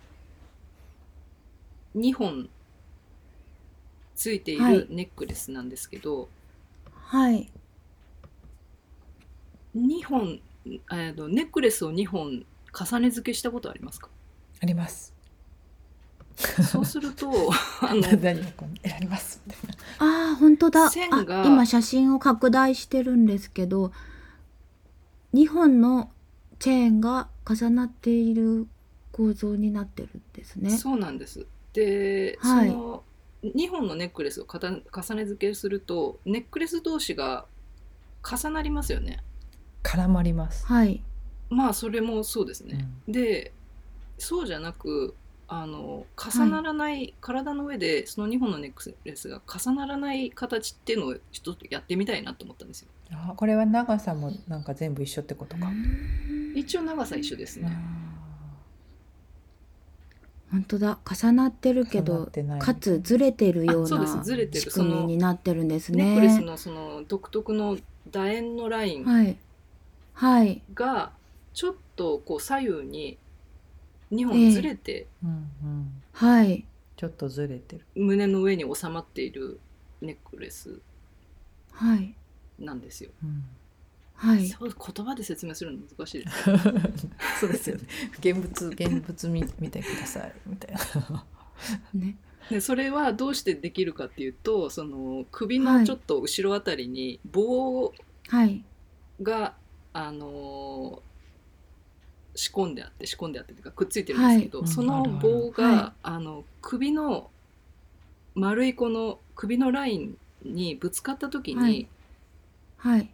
[1.96, 2.50] 2本
[4.14, 6.28] ついているネックレスなんですけど、
[6.92, 7.50] はい
[9.76, 10.40] 2本
[10.92, 14.08] えーとネックレスを2本重ね付けしたことありますか？
[14.62, 15.14] あります。
[16.70, 17.28] そうすると
[17.82, 20.30] あのありますみたいな。
[20.30, 23.92] あー本当だ線があ今写真を拡大してるんですけど
[25.34, 26.10] 2本の
[26.58, 28.66] チェーンが重なっている
[29.12, 30.70] 構造になってるんですね。
[30.70, 31.46] そうなんです。
[31.72, 33.04] で、はいその
[33.42, 37.46] 2本のネックレスをかた重ね付けするとネックレス同士が
[38.22, 39.22] 重なりますよね。
[39.83, 40.66] 絡まります。
[40.66, 41.03] はい
[41.51, 42.89] まあそれもそうですね。
[43.09, 43.53] で
[44.18, 45.14] そうじゃなく
[45.49, 52.89] あの重ならない、体の上でその2本のネックレスが重ならない形っていうのをちょっとやってみたいなと思ったんですよ。
[53.11, 55.72] あこれは長さもなんか全部一緒ってことか。
[56.55, 57.68] 一応長さ一緒ですね。
[60.53, 66.05] 本当だ重なってるけ重などってないかつずれてるようあそうですなずれてる仕組みになってるんですね。
[66.05, 67.76] ネックレスのその独特の
[68.11, 69.37] 楕円のラインはい
[70.20, 70.60] はい。
[70.74, 71.12] が
[71.54, 73.16] ちょっとこう左右に
[74.12, 75.32] 2本ずれてうんう
[75.66, 76.02] ん。
[76.12, 76.66] はい。
[76.96, 77.86] ちょっとずれてる。
[77.94, 79.58] 胸の上に収まっている
[80.02, 80.78] ネックレス
[81.72, 82.14] はい。
[82.58, 83.10] なんですよ。
[83.24, 83.44] うん。
[84.14, 84.46] はい。
[84.46, 86.44] そう言葉で説明するの難しいです。
[87.40, 87.84] そうですよね。
[88.18, 90.74] 現物現物見見てくださいみたい
[91.10, 91.24] な。
[91.94, 92.16] ね。
[92.50, 95.78] でそれはどうしてできるかっていうとその首はい。
[95.80, 97.94] のちょっと後ろあたりに棒
[98.28, 98.62] はい。
[99.22, 99.54] が、
[99.93, 101.03] あの
[102.34, 104.68] 仕込んであって仕込んであってというかくっついてるんですけど、はい。
[104.68, 105.18] そのうん。
[105.18, 107.30] 棒が、はいあの首の
[108.34, 111.88] 丸いこの首のラインにぶつかった時に、はい。
[112.76, 113.11] はい。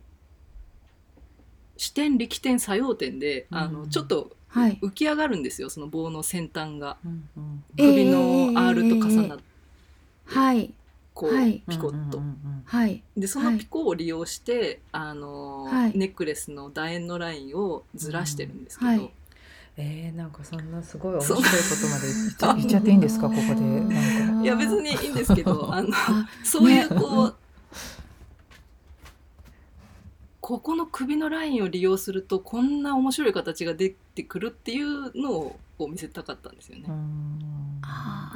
[1.79, 4.79] 支点力点作用点で、あのうんちょっとはい。
[4.83, 6.97] 浮き上がるんですよその棒の先端が。
[7.05, 7.65] うんうん。
[7.77, 9.45] 首の R と重なって、
[10.27, 10.73] はい
[11.17, 11.63] こう、はい。
[11.67, 12.19] ピコッと。
[12.19, 13.03] うんうんうんはい。
[13.17, 15.99] でそのピコを利用して、あのはい。
[15.99, 18.99] ネックレスの楕円のラインをずらしてるんですけど、うん。
[18.99, 19.11] はい。
[19.79, 23.29] えー、なんかそんなすごい面そう白いことまで言っちゃ言っちゃっていいんですか？
[23.31, 23.45] ここで。
[23.55, 23.85] な
[24.33, 24.43] んか。
[24.43, 27.37] いや別にいいんですけど あのあそういうこう、
[30.41, 36.85] ここの首のラインを利用するとこんな面白い形が出てくるっていうのをこう見せたかったんですよね。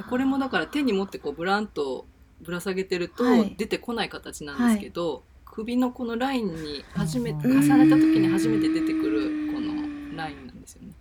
[0.08, 2.06] これもだから手に持ってこうブランと
[2.42, 3.54] ぶら下げてるとはい。
[3.56, 7.62] 出てこない形なんですけど、首のこのラインに初めてうん。
[7.62, 10.92] 重ねた時に初めて出てくるこのラインなんですよね。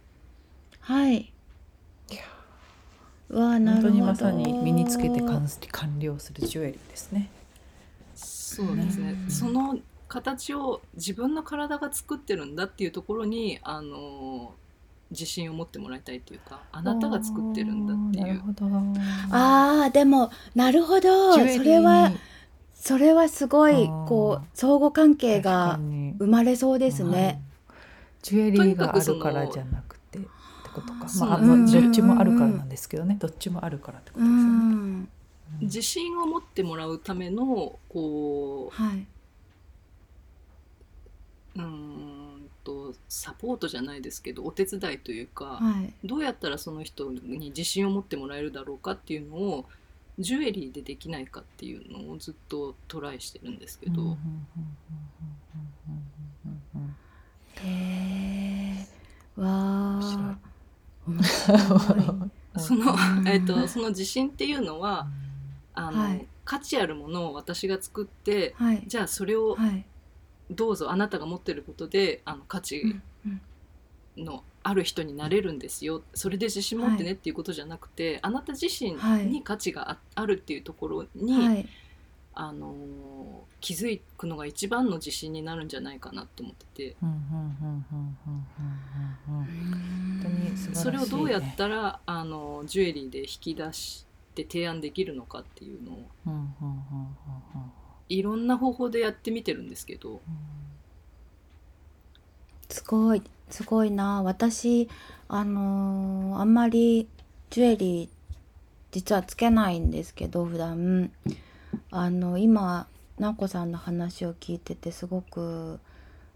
[0.82, 1.32] はい。
[3.30, 3.90] わあなるほど。
[3.90, 7.30] 本当にまさに身につけて完完了するジュエリーですね。
[8.16, 9.32] そうですね、うん。
[9.32, 9.78] その
[10.08, 14.56] 形を自分の体が作ってるんだっていうところにあの
[15.12, 18.43] 自信を持ってもらいたいっていうかあなたが作ってるんだっていう。
[19.32, 22.12] あーでもなるほどそれは
[22.76, 27.41] それはすごいこう相互関係がに生まれそうですね。
[28.22, 30.28] ジュエリーがあるからじゃなくてって
[30.74, 31.07] ことか。
[31.20, 33.18] まあ、あうんのどっちもあるからなんですけどね。
[33.20, 34.45] どっちもあるからってこうとですよね。
[34.45, 35.10] ん
[35.62, 39.07] 自信を持ってもらうためのこはい。
[41.55, 42.18] うん
[42.64, 46.07] とサポートじゃないですけどお手伝いというか、はい。
[46.07, 49.66] どうやったらその人に自信を持ってもらえるだろうかっていうのを
[50.18, 54.18] ジュエリーでできないかっていうのをずっとトライしてるんですけど、
[57.55, 58.88] へえ。
[59.41, 60.38] わ。
[62.57, 65.07] そのう、んえっとその自信っていうのは
[65.74, 68.84] あの、はい価値あるものを私が作ってはい。
[68.88, 69.86] じゃあそれをはい。
[70.50, 73.00] どうぞあなたが持ってることであの価値
[74.18, 76.02] のある人になれるんですよ。
[76.14, 78.93] それで自信持ってねっていうことじゃなくて、はい、あなた自身
[79.30, 81.70] に価値があるっていうところに、はい、
[82.34, 82.76] あの
[83.62, 86.95] 気づくのが一番の自信になるんじゃないかなと思ってて。
[90.74, 96.06] それをどうやったらあのジュエリーで引き出して提案できるのかっていうのを。
[98.10, 100.22] いろんな方法でやってみてるんですけど。
[102.70, 104.24] すごいすごいな。
[104.24, 104.89] 私
[105.28, 107.07] あのーあんまり
[107.49, 108.10] ジュエリー
[108.91, 111.12] 実はつけないんですけど普段。
[111.91, 112.88] あの今
[113.20, 115.80] 直子さんの話を聞いててすごく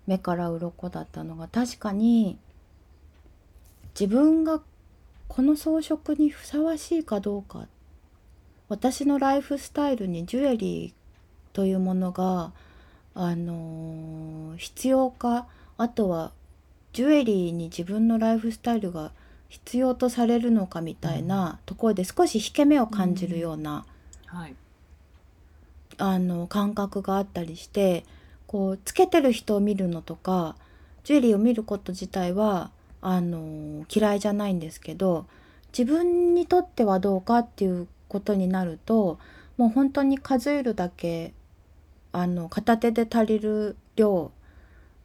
[0.05, 2.37] 目から鱗だったのが確かに
[3.99, 4.61] 自分が
[5.27, 7.67] この装飾にふさわしいかどうか
[8.69, 11.02] 私のライフスタイルにジュエリー
[11.53, 12.51] というものが
[13.15, 15.47] あのー必要か
[15.77, 16.31] あとは
[16.93, 19.11] ジュエリーに自分のライフスタイルが
[19.49, 23.85] 必要とされるのかみたいなところで少し引け目を感じるような、
[24.25, 24.55] はい。
[25.97, 28.03] あの感覚があったりして
[28.47, 30.55] こうつけてる人を見るのとか
[31.03, 35.27] ジュエリーを見ること自体はあの嫌いじゃないんですけど
[35.77, 39.19] 自分にとってはどうかっていうことになると
[39.57, 41.33] もう本当に数えるだけ
[42.13, 44.31] あの片手で足りる量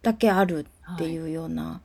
[0.02, 1.80] だけあるっていうような、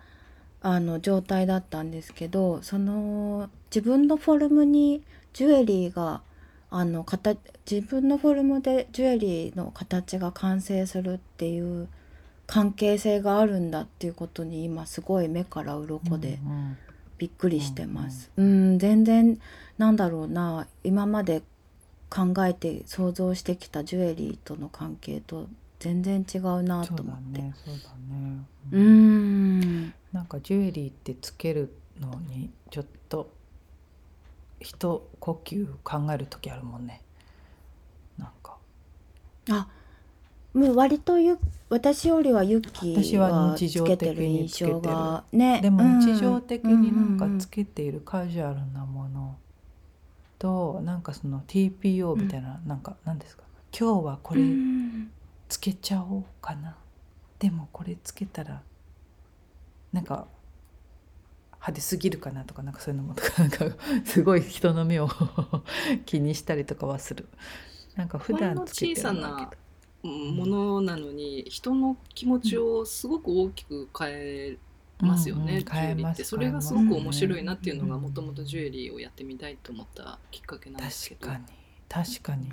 [0.62, 5.04] あの状態だったんですけどその自分のフォルムに
[5.34, 6.22] ジュエリーが
[6.70, 7.38] あの形
[7.70, 11.90] 自分のフォルムでジュエリーの形が完成するっていう
[12.48, 16.40] 関係性があるんだっていうことに今すごい目から鱗で
[17.18, 18.32] びっくりしてます。
[18.38, 19.40] うん全然
[19.78, 20.68] なんだろうな。
[20.84, 21.42] 今まで
[22.14, 25.48] 考えて想像してきたジュエリーとの関係と
[25.80, 27.42] 全然違うなと思って。
[27.42, 28.46] ねそうだね。
[28.72, 29.94] うーん。
[30.14, 33.32] なんかジュエリーってつけるのにちょっと
[34.60, 37.02] 一呼吸考える時あるもんね。
[38.20, 38.58] なんか。
[39.50, 39.68] あ
[40.54, 41.40] もう割とゆ
[41.70, 44.24] 私よりはユッキ私は日常的けてる。
[44.24, 45.62] 印につけてる象がね。
[45.64, 49.36] でもうん日常的になんかつけているカジュアルなもの
[50.44, 53.44] となんかその TPO みたいな、なんか何ですか？
[53.78, 55.10] 今日はこれうん
[55.48, 56.72] つけちゃおうかな。
[56.72, 56.74] っ
[57.40, 58.62] でもこれつけたら
[59.94, 60.28] なんか
[61.54, 63.66] 派手すぎるかなとかなんかそういうのもとか なんか
[64.04, 65.08] すごい人の目を
[66.06, 67.30] 気にしたりとかはする。
[67.96, 69.62] なんか普段つけてるんだけど。
[70.04, 74.58] うんものなのに人の気持ちをすごく大きく変え
[75.04, 76.24] ますよね、うんうんジュエリーって。
[76.24, 81.28] それがすごく面白いなっていうのがもともとジュエリーをやってみたいと思ったきっかけなんですけど。
[81.28, 82.50] 確かに確かに。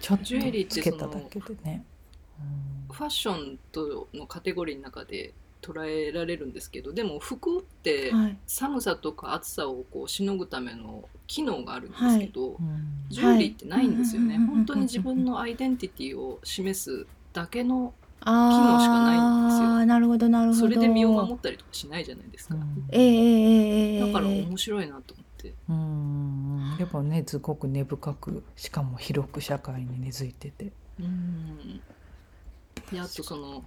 [0.00, 1.84] ちょっとジュエリーってつけただけでね、
[2.90, 5.32] ファッションとのカテゴリーの中で
[5.62, 8.36] 捉えられるんですけどでも服ってはい。
[8.46, 13.06] 寒さとか暑さをこうしのぐための機能があるんですけど、うん。
[13.08, 14.46] ジュエリーってないんですよね、はい。
[14.46, 19.86] 本当に自分のアイデンティティを示すだけのあ能しかないんですよ。
[19.86, 20.60] なるほどなるほど。
[20.60, 25.54] それで身を守ったりとかしないじゃないですか、うんええええええだから面白いなと思って。
[25.68, 30.72] うんでもねすごく根深くしかも広く社会に根付いてて。
[30.98, 31.80] うん。
[32.90, 33.64] であとその、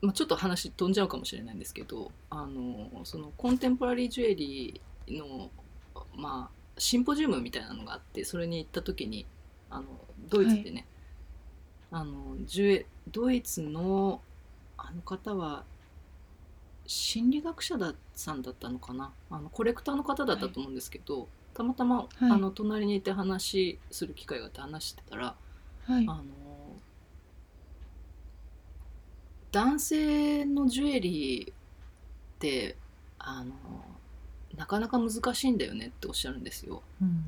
[0.00, 5.50] まあ、ちょっと話飛んじゃうかもしれないんですけどあのそのコンテンポラリージュエリーの、
[6.16, 9.26] まあ、シンポジウムみたいなのがあってそれに行った時に
[9.68, 9.86] あの
[10.28, 10.86] ドイツでね、
[11.92, 14.20] あのジュエドイツの
[14.76, 15.64] あの方は
[16.86, 19.12] 心理学者ださんだったのかな？
[19.30, 22.06] あのコレクターの方だったと思うんですけど、たまたま、はい。
[22.20, 25.34] あの隣にいて話する機会があって話してたら
[25.86, 26.06] はい。
[26.08, 26.24] あの
[29.52, 31.54] 男性のジュエリーっ
[32.38, 32.76] て
[33.18, 33.52] あの
[34.56, 36.82] なかなか難しいんだよねっておっしゃるんですよ。
[37.02, 37.24] うん。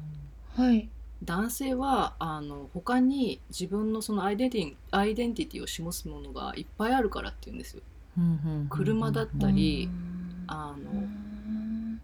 [0.54, 0.88] はい
[1.24, 7.82] 男性はあの他に自分のそのアイデンティアイデンティティを示すものがいっぱいあるからって言うんですよ。
[8.18, 10.44] うん車だったりうん。
[10.48, 12.00] あのうん。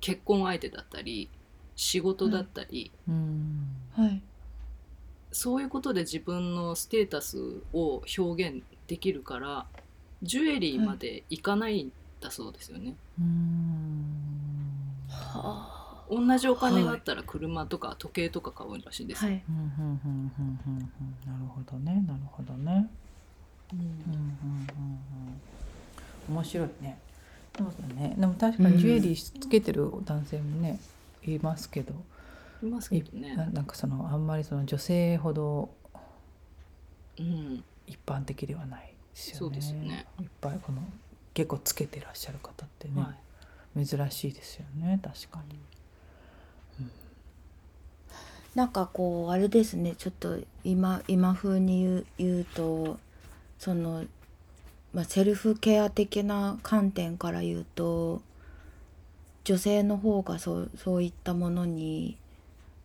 [0.00, 1.28] 結婚相手だったり
[1.76, 3.68] 仕事だったり、うん。
[3.94, 4.22] はい。
[5.30, 7.38] そういうことで自分のステータス
[7.72, 9.66] を表現できるから
[10.22, 12.94] ジュエリーまでいかないんだそうですよね。
[13.20, 14.06] うん。
[15.08, 19.30] は同じお金があったら車とか時計とか買うらしいんですよ。
[19.30, 19.44] はい。
[19.48, 20.92] うんうんうんうんうん
[21.26, 21.32] うん。
[21.32, 22.04] なるほどね。
[22.06, 22.88] なるほどね。
[23.72, 23.80] うん。
[23.80, 24.68] うんうん
[26.28, 26.98] 面白いね。
[27.56, 28.14] そうだね。
[28.18, 30.78] でも確かにジュエリーつけてる男性もね、
[31.26, 31.94] いますけど。
[32.62, 33.34] いますけどね。
[33.34, 33.46] な。
[33.46, 35.70] なんかそのあんまりその女性ほど
[37.18, 39.38] うん、一般的ではないですよね。
[39.38, 40.06] そうですよね。
[40.20, 40.82] いっぱいこの
[41.34, 43.14] 結構つけてらっしゃる方ってね、は
[43.76, 43.86] い。
[43.86, 45.00] 珍しいですよね。
[45.02, 45.58] 確かに
[48.58, 52.98] なんかこうあれですねちょっと今今風に言うと
[53.56, 54.02] その、
[54.92, 58.20] まあ、セルフケア的な観点から言うと
[59.44, 62.18] 女性の方がそうそういったものに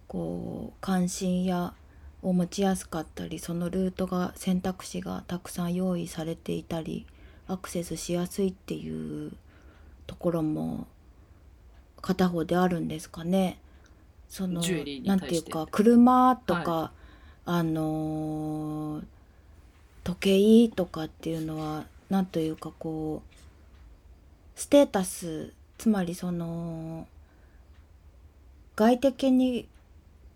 [0.07, 1.73] こう関心や
[2.21, 7.07] を持ちやすかったりそのルートが選択肢がたくさん用意されていたり
[7.47, 9.31] アクセスしやすいっていう
[10.05, 10.85] ところも
[12.03, 13.57] 片方であるんですかね。
[14.33, 16.91] そのジュエリーになんてていうか車とか、
[17.45, 19.03] あのー
[20.03, 27.07] 時計とかっていうのはなんというかこうステータスつまりその
[28.75, 29.67] 外的に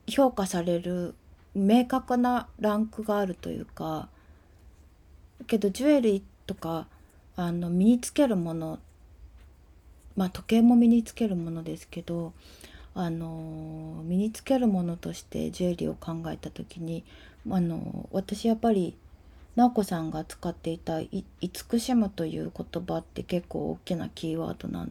[0.08, 1.16] 評価される
[1.54, 4.08] 明確なランクがあるというか
[5.48, 6.88] けどジュエリーとか
[7.36, 8.80] あの身につけるもの
[10.16, 12.32] まあ時計も身につけるものですけど
[12.98, 17.04] あの身につけるものとしてジュエリーを考えた時に
[17.48, 18.98] あの私やっぱり
[19.56, 24.88] 直子さんが使っていたい「慈しむ」という言葉って結構大きなキーワードな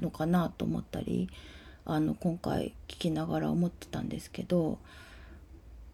[0.00, 1.28] のかなと思ったり
[1.84, 4.78] あの今回聞きながら思ってたんですけど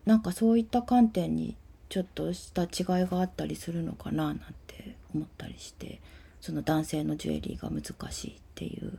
[0.04, 1.56] なんかそういった観点に
[1.88, 6.02] ちょっとした違いがあったりするのかななんて思ったりして
[6.42, 8.98] その男性のジュエリーが難しいっていう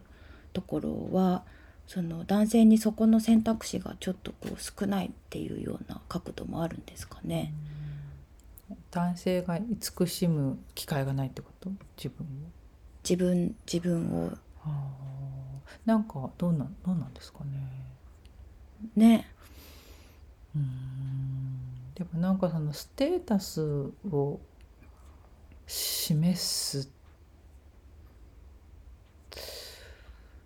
[0.52, 1.44] ところは
[1.88, 7.54] その男性にそこの選択肢がちょっとこう少ないっていうような角度もあるんですかね。
[8.92, 11.70] 男性が慈しむ機会がないってこと？
[11.96, 12.30] 自分を？
[13.04, 14.32] 自分自分を。
[15.86, 17.70] なんかどうなんどうなんですかね？
[18.96, 19.28] ね。
[20.56, 21.60] うーん。
[21.94, 23.62] でもなんかそのステータス
[24.12, 24.40] を
[25.68, 26.90] 示す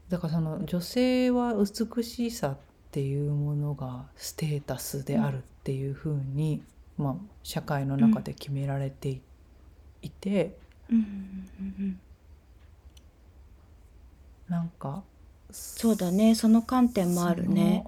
[0.10, 2.58] だからその女性は美しさっ
[2.92, 6.64] ていうものがステータスであるっていうふうに、
[6.98, 9.22] まあ、社会の中で決められてい
[10.02, 10.58] いて、
[10.90, 12.00] うんうんうん
[14.48, 15.04] なんか
[15.52, 16.34] そうだね。
[16.34, 17.86] その観点もあるね。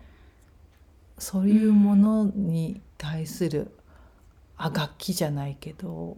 [1.18, 3.72] そういうものに対する
[4.58, 6.18] あ楽器じゃないけど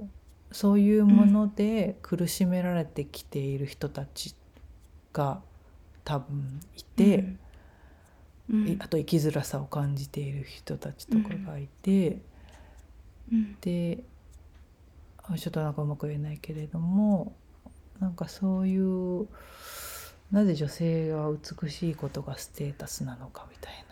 [0.51, 4.35] そういうもので苦しめられてきている人たち
[5.13, 5.41] が
[6.03, 7.35] 多分いて、
[8.49, 8.67] うん。
[8.67, 12.21] いあと生きづらさを感じている人たちとかがいて、
[13.31, 13.55] うん。
[13.61, 14.03] で
[15.23, 17.33] あちょっとなんかうまく言えないけれども
[17.99, 19.27] なんかそういう
[20.31, 23.85] なぜ女性が美しいことがステータスなのかみたい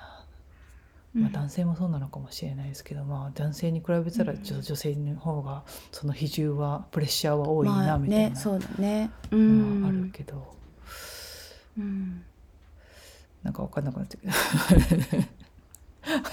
[1.16, 4.39] な、まあ、男性もそうなのかもしれないですけど、まあ、男性に比べたらうん。
[4.39, 8.30] ちょっと女性の方がその比重はプレッシャーは多いまあなみたいな。
[8.30, 9.12] ねそうだね。
[9.32, 10.55] うのはあるんけど、
[11.78, 12.24] うん。
[13.43, 14.34] なんか分かんなくなってきた。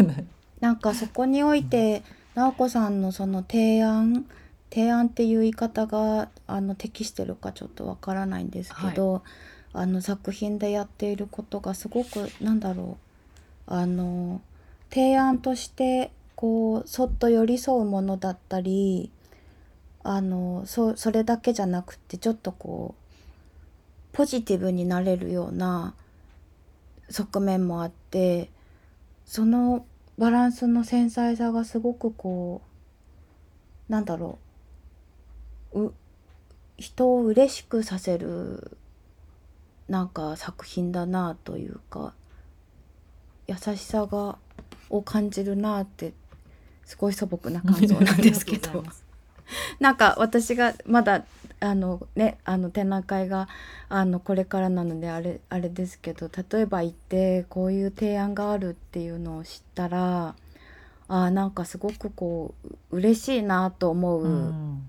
[0.61, 2.03] なんかそこにおいて
[2.35, 4.27] 直子さんのその提案
[4.71, 9.23] 提案っていう言い方があの適してるかちょっとわからないんですけど、
[9.73, 13.09] あの作品でやっていることがすごくなんだろう。
[13.71, 14.41] あの
[14.91, 19.11] 提案としてこうそっと寄り添うものだったり
[20.03, 23.08] あのそそれだけじゃなくてちょっとこう
[24.19, 25.95] ポジティブになれるような
[27.09, 28.51] 側面もあって
[29.25, 29.87] その
[30.19, 32.61] バランスの繊細さがすごくこ
[33.89, 34.41] うなんだろ
[35.73, 35.95] うう
[36.79, 38.77] 人を嬉しくさせる
[39.87, 42.13] なんか作品だなというか
[43.47, 44.37] 優しさが
[44.91, 46.13] を感じるなって
[46.85, 48.83] すごい素朴な感想なんですけど。
[49.79, 51.25] なんか私がまだ
[51.61, 53.49] あのねあの展覧会が
[53.89, 60.35] あのこれからなのであれあれですけど例えば行ってこういう提案があるっていうのを知ったら
[61.09, 62.55] あーなんかすごくこ
[62.91, 64.83] う嬉しいなと思う、うん。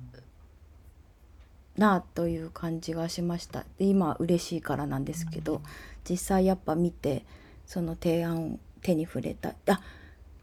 [1.78, 3.64] なという感じがしました。
[3.78, 5.62] で今嬉しいからなんですけど、
[6.08, 7.24] 実際やっぱ見て
[7.66, 9.56] その提案を手に触れた。
[9.68, 9.82] あ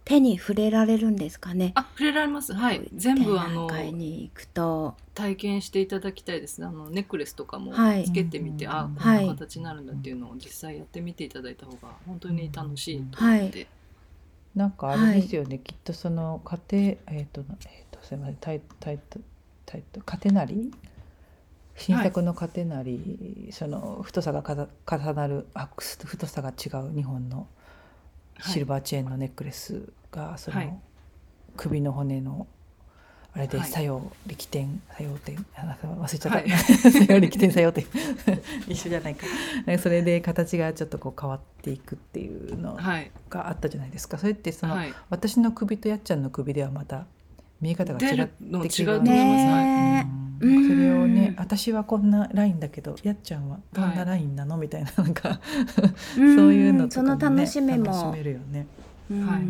[0.07, 1.72] 手に触れられるんですかね。
[1.74, 2.54] あ触れられます。
[2.54, 2.88] はい。
[2.94, 4.94] 全部あの展覧会に行くと。
[5.14, 6.68] 体験していただきたいですね。
[6.68, 8.04] あのネックレスとかもはい。
[8.04, 8.70] つけてみて、うん。
[8.70, 9.26] あこんはい。
[9.26, 13.66] な形になるんだっていうのを実際やってみていただいた方が本当に楽しいとはい思って、
[14.54, 18.36] なんかあれですよね、きっとその家庭えっ、とえっ、とすみません。
[18.36, 19.18] タイタイト
[19.66, 20.72] タイトカテナリ？
[21.74, 26.54] 新作のカテナリ、その太さがかた重なるあ太さが違う
[26.94, 27.38] 2本の。
[27.38, 27.46] はい
[28.41, 30.78] シルバーチェーンのネックレスがその、はい。
[31.57, 32.47] 首の骨の
[33.32, 33.68] あれではい。
[33.68, 36.51] 作用力点作用点あ忘れちゃった、はい。
[36.51, 37.84] 作用力点作用点。
[38.66, 39.26] 一緒じゃないか。
[39.66, 43.11] か それで形がちょっとこう変わっていくっていうのはい。
[43.28, 44.18] があったじゃないですか。
[44.18, 44.93] それってその、はい。
[45.11, 47.07] 私の首とやっちゃんの首ではまた
[47.61, 49.64] 見え方が違っての違うきると思います、はい。
[49.64, 55.41] ねうんそれをねうん私はこんなラインだけどやっちゃんはどんなラインなの、みたいななんか
[56.14, 57.87] そそういうのとそのかもね楽しみも。
[57.87, 58.66] 楽しめるよね。
[59.11, 59.26] うん。
[59.26, 59.43] はい。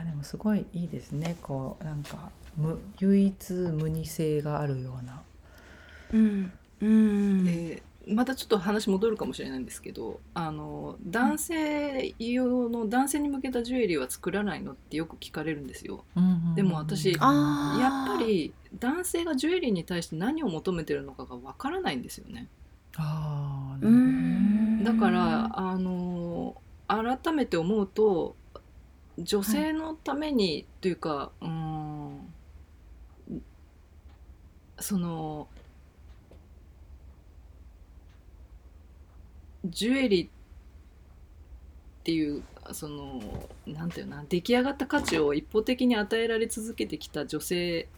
[0.00, 1.36] あでもすごいいいですね。
[1.42, 5.22] こうなんか無唯一無二性があるような。
[6.12, 6.52] うん。
[6.80, 7.44] うん。
[7.44, 16.04] でまたちょっと話戻るかもしれないんですけどあの男性用の男性に向けたジュエリーは作らないのってよく聞かれるんですよ。
[16.54, 22.48] でも私やっぱり男性がジュエリーに対して何を求めてるのかがわからないんですよね。
[22.96, 26.56] あーうーんだからあの
[26.86, 28.36] 改めて思うと
[29.18, 32.32] 女性のためにというか、うーん
[34.80, 35.48] その
[39.64, 40.30] ジュエリーっ
[42.04, 43.20] ていうその
[43.66, 47.88] なんていうな出来上がった価値を一方的に与えられ続けてきた女性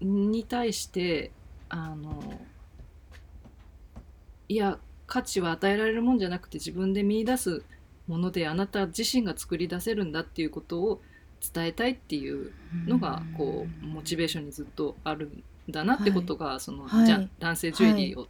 [0.00, 1.30] に対して
[1.68, 2.40] あの
[4.48, 7.62] いや価値は与えられるもんじゃなくて自分で見出す
[8.06, 11.00] ものであなた自身が作り出せるんだっていうことを
[11.54, 12.52] 伝えたいっていう
[12.86, 17.06] のがこうモチベーションにずっとあるんだなってことが、そのはい。
[17.06, 18.28] じゃあ男性ジュエリーを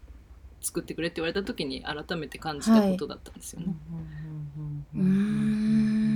[0.61, 3.67] 作ってくれって言われた時に改めて感じたことだったんですよね。
[4.95, 6.09] うーん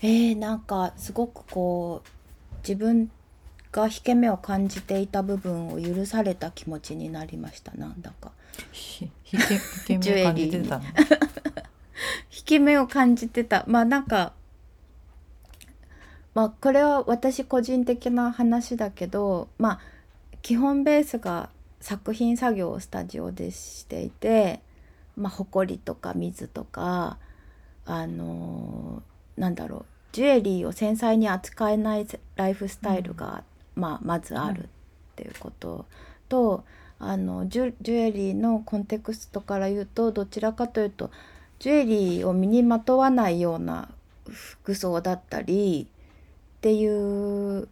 [0.00, 2.08] えー、なんかすごくこう
[2.62, 3.10] 自分
[3.72, 7.72] が引け目を感じていた部分を許された気持ちになりました？
[7.74, 8.30] なんだか
[8.72, 10.84] ひひけひけ目を感じてたの？
[12.30, 14.32] 引け目を感じてたまあなんか
[16.38, 19.80] まあこれは私個人的な話だけどまあ
[20.40, 21.50] 基本ベースが
[21.80, 24.60] 作品作業をスタジオでしていて
[25.16, 27.18] まあ埃とか水とか
[27.86, 32.06] あのーなんだろうジュエリーを繊細に扱えない
[32.36, 33.42] ライフスタイルが、
[33.74, 34.66] まあ、まずあるっ
[35.16, 35.86] ていうこと
[36.28, 36.64] と、
[36.98, 41.10] あのジュジュエリーのコンテクストから言うとどちらかというと
[41.58, 43.88] ジュエリーを身にまとわないような
[44.28, 45.88] 服装だったり
[46.58, 47.68] っていう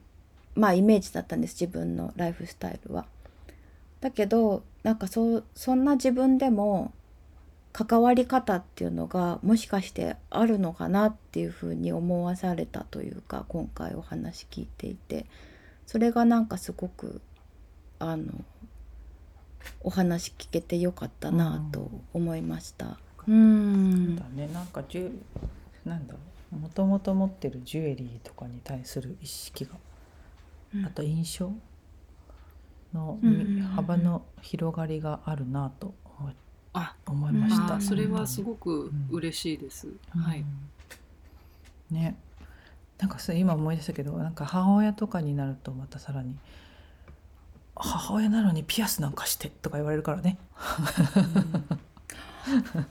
[0.55, 3.07] まあイメージだったんです自分のライフスタイルは。
[4.01, 6.93] だけどなんかそそんな自分でも
[7.73, 15.27] 関わり方っていうのがもしかしてあるのかなっていうふうに思わされたというか今回お話聞いていて。
[15.87, 17.21] それがなんかすごく
[17.99, 18.27] あの
[19.83, 22.99] お話聞けてよかったなと思いました。
[23.27, 24.17] うん。
[24.17, 24.49] だね。
[24.53, 25.13] なんかジュ
[25.85, 29.73] なんだろうもともと持ってるジュエリーとかに対する意識が、
[30.75, 30.87] うん。
[30.87, 31.53] あと印象
[32.95, 33.63] のうんうんうんうん。
[33.63, 35.95] 幅の広がりがあるなと
[36.73, 37.81] あ思いました。
[37.81, 39.89] それはすごく嬉しいです。
[39.89, 40.21] うん。
[40.21, 40.45] はい。
[41.91, 42.17] ね。
[42.99, 46.35] なんかさ今思い出したけどなんか母親とかになるとまたさらに
[47.77, 50.39] 「母親なのにピアスなんかして」とか言われるからね
[52.47, 52.87] 「ネ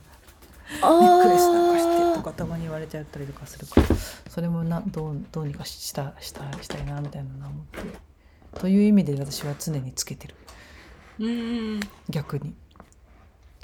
[0.82, 3.88] ックレスなんかして」とかたまに言われちゃったりとかするから
[4.30, 8.16] それもなどうどうにかしたしたしたいなみたいなのは思って。
[8.60, 10.36] という意味で私は常につけてる。
[11.20, 11.32] うんう
[11.78, 11.80] ん
[12.10, 12.54] 逆に。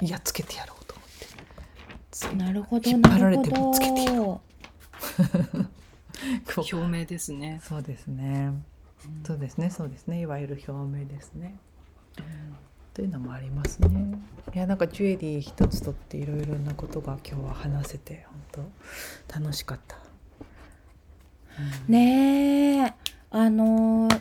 [0.00, 1.26] いやつけてやろうと思って。
[2.10, 4.22] つなるほど引っ張られてもほつけてやど。
[6.54, 6.76] こう。
[6.76, 7.60] 表明ですね。
[7.64, 8.52] そうですね。
[9.26, 10.20] そうですねそうですね。
[10.20, 11.56] いわゆる表明ですね。
[12.94, 14.18] というのもありますね。
[14.54, 18.66] いやなんかジュエリー一つとっていろいろなことが今日は話せて本
[19.30, 19.96] 当楽しかった。
[21.58, 22.94] うんねえ
[23.30, 24.20] あのー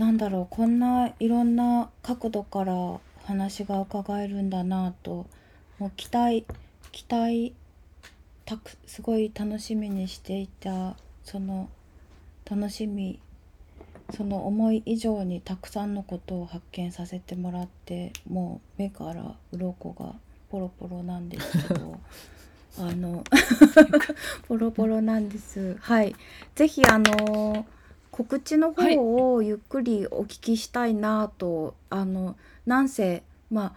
[0.00, 5.26] なんだろうこんないろんな角度から話が伺えるんだなと
[5.78, 6.46] もう期待
[6.90, 7.54] 期待
[8.46, 11.68] たくすごい楽しみにしていたその
[12.50, 13.20] 楽しみ
[14.16, 20.14] その思い以上にたくさんのことを発見させてもらってもう目から鱗が
[20.50, 21.98] ポロポロなんですけど
[22.78, 23.24] あの
[24.48, 25.76] ポロポロなんです。
[25.80, 26.14] はい。
[26.54, 27.66] ぜひあの
[28.10, 33.72] 告知の方をゆっくりお聞きしたいなと、あのなんせまあ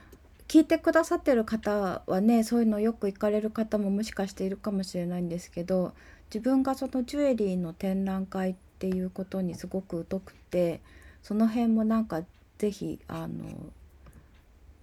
[0.48, 5.94] 聞いてくださってる方はねそういうのよく行かれる方ももしかしているかもしれないんですけど
[6.34, 10.82] 自分がそのジュエリーの展覧会っていうことにすごく疎くて
[11.22, 12.22] その辺もなんか
[12.58, 13.46] ぜひあの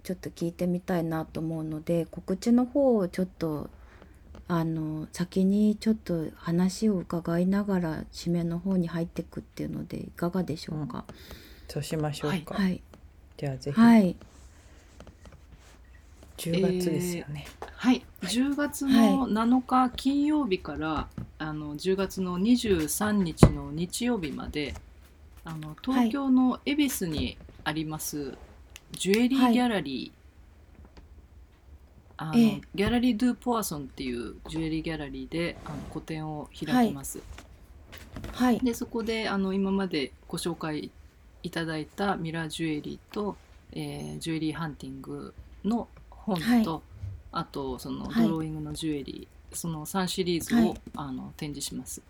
[0.01, 3.69] ちょっと聞いてみたいなと思うので告知の方をちょっと
[4.47, 11.05] あの先にちょっと話を伺いながら締めの方に入っていくっていうのでいかがでしょうか？
[11.67, 12.55] そうしましょうか。
[12.55, 12.81] はい、
[13.37, 14.15] じゃあぜひはい、
[16.49, 17.45] 10月ですよね。
[17.75, 18.03] はい。
[18.23, 21.07] 10月の7日金曜日から、
[21.37, 24.73] あの10月の23日の日曜日まで
[25.43, 28.37] あの東京の恵比寿にあります、
[28.91, 31.01] ジュエリーギャラリー、
[32.17, 37.19] あのええギャラリー・ドゥ・ポアソンっていうジュエリーギャラリーであの個展を開きます。
[38.33, 40.91] はい、でそこであの今までご紹介
[41.43, 43.35] いただいたミラージュエリーと、
[43.73, 45.87] えージュエリーハンティングの
[46.35, 46.81] 本と、はい。
[47.33, 48.23] あとそのはい。
[48.23, 50.81] ドローイングのジュエリー、その3シリーズを、はい。
[50.95, 52.01] あの展示します。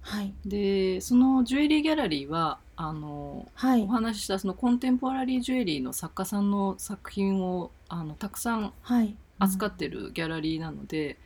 [0.00, 3.82] はい、でそのジュエリーギャラリーはあのはい。
[3.82, 11.18] お、話ししたそのコンテンポラリージュエリーの作家さんの作品をあのたくさんはい、扱ってるギャラリーなので、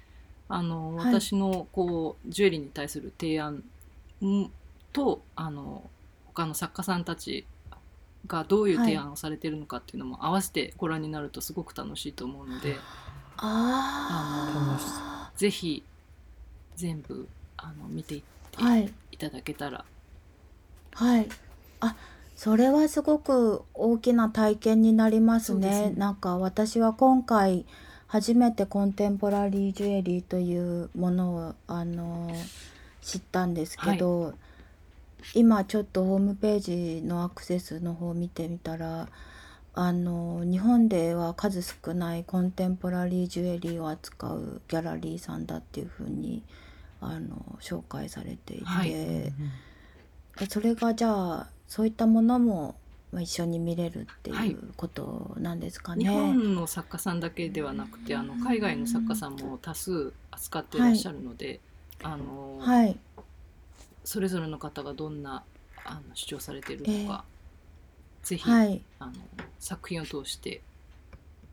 [0.48, 1.14] あのはい。
[1.14, 3.62] 私のこうジュエリーに対する提案
[4.24, 4.50] ん
[4.92, 5.88] とあの
[6.26, 7.44] 他の作家さんたち
[8.26, 12.76] がどういう提案をされてるのかっていうのも合わせてご覧になるとすごく楽しいと思うので、
[13.36, 15.82] あぜひ
[16.76, 18.22] 全部あの見てい
[18.58, 19.84] あ、はい、いただけたら、
[20.92, 21.28] はい。
[21.80, 21.96] あ、
[22.36, 25.90] それはすごく大きな体験になりますそうですね。
[25.90, 27.64] ねなんか私は今回
[28.06, 32.30] 初めてコンテンポラリージュエリーというものをあの
[33.02, 34.34] 知ったんですけど、
[35.34, 36.60] 今ちょっとホームペー
[37.00, 39.08] ジのアクセスの方を見てみたら
[39.72, 46.42] あの日本では数少ないコンテンポラリージュエリーを扱うギャラリーさんだっていうふうに
[47.00, 48.90] あの紹介されていて、はい。
[48.92, 49.32] え
[50.48, 52.76] それがじゃあそういったものも
[53.12, 54.50] まあ一緒に見れるってはい。
[54.50, 56.10] いうことなんですか日ね。
[56.10, 61.60] 本の作家さんだけではなくてあの海外の作家さんも多数扱っていらっしゃるので、
[62.02, 62.98] あのはい、
[64.10, 65.44] それぞれの方がどんな
[65.84, 67.24] あの主張されているのか、
[68.24, 69.12] ぜひ、はい、あの
[69.60, 70.62] 作品を通して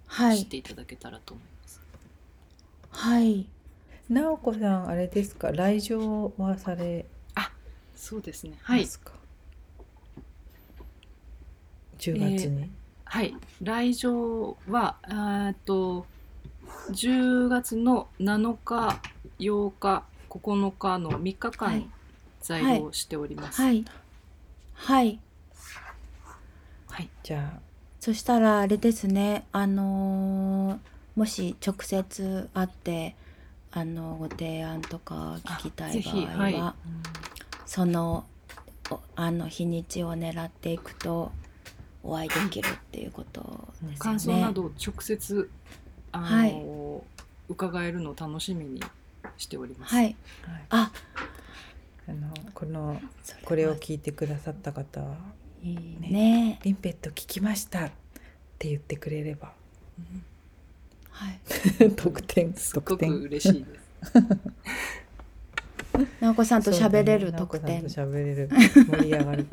[0.07, 1.79] はい、知っていただけたらと思います。
[2.89, 3.45] はい。
[4.09, 5.51] 直子さんあれですか？
[5.51, 7.05] 来場はされ
[7.95, 8.57] そうですね。
[8.63, 9.11] はい、ますか、
[11.99, 12.71] 10月に、
[13.03, 16.07] はい、来場はあーっと
[16.89, 18.99] 10月の7日
[19.37, 21.91] 8日9日の3日間
[22.53, 22.63] はい。
[22.63, 23.61] 在庫しております。
[23.61, 23.85] はい。
[24.73, 25.19] はい。
[26.87, 27.09] はい。
[27.23, 27.59] じゃあ。
[27.99, 29.45] そしたらあれですね。
[29.51, 30.77] あのー
[31.17, 33.15] もし直接会って
[33.71, 36.73] あのご提案とか聞きたい場合は、ひはい。
[37.65, 38.23] その
[38.91, 41.31] おあの日にちを狙っていくと
[42.03, 43.97] お会いできるっていうことですよね。
[43.97, 45.49] 感想など直接
[46.11, 46.63] あの、はい。
[47.49, 48.83] 伺えるのを楽しみに
[49.37, 49.95] しております。
[49.95, 50.05] はい。
[50.05, 50.15] はい。
[50.69, 50.91] あ
[52.09, 53.01] あのこの
[53.43, 55.17] これを聞いてくださった方は
[55.63, 56.59] いいね。
[56.63, 57.91] リンペット聞きましたっ
[58.59, 59.51] て言ってくれれば。
[59.99, 60.23] うん。
[61.11, 61.39] はい。
[61.95, 63.87] 得点すごく得点嬉しいです。
[66.21, 69.47] 直子さんと喋れる特典、直子さんと喋れる盛り上がる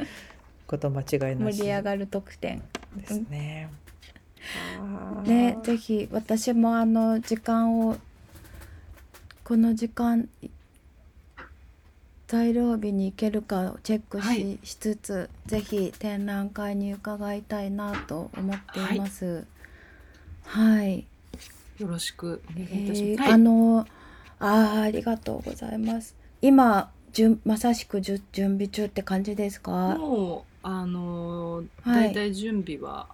[0.66, 1.58] こと間違いなし。
[1.58, 2.62] 盛り上がる特典。
[2.96, 3.70] ですね。
[5.24, 7.96] ねぜひ私もあの時間を
[9.42, 10.28] この時間
[12.26, 19.44] 材料日に行けるかをチェックし,、はいしつつぜひ展覧会に伺いたいなと思っています。
[20.44, 21.06] はい、
[21.78, 23.32] よろしくお願いえいたしーます。
[23.32, 23.86] あの
[24.40, 26.14] あーありがとうございます。
[26.42, 29.96] 今じゅんまさしくじゅ準備中って感じですか？
[29.96, 33.06] もうあのーはい大体準備は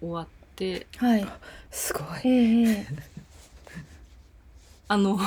[0.00, 0.26] 終わっ
[0.56, 1.26] て、はい。
[1.70, 2.04] すごい。
[2.24, 2.86] えええ
[4.90, 5.18] あの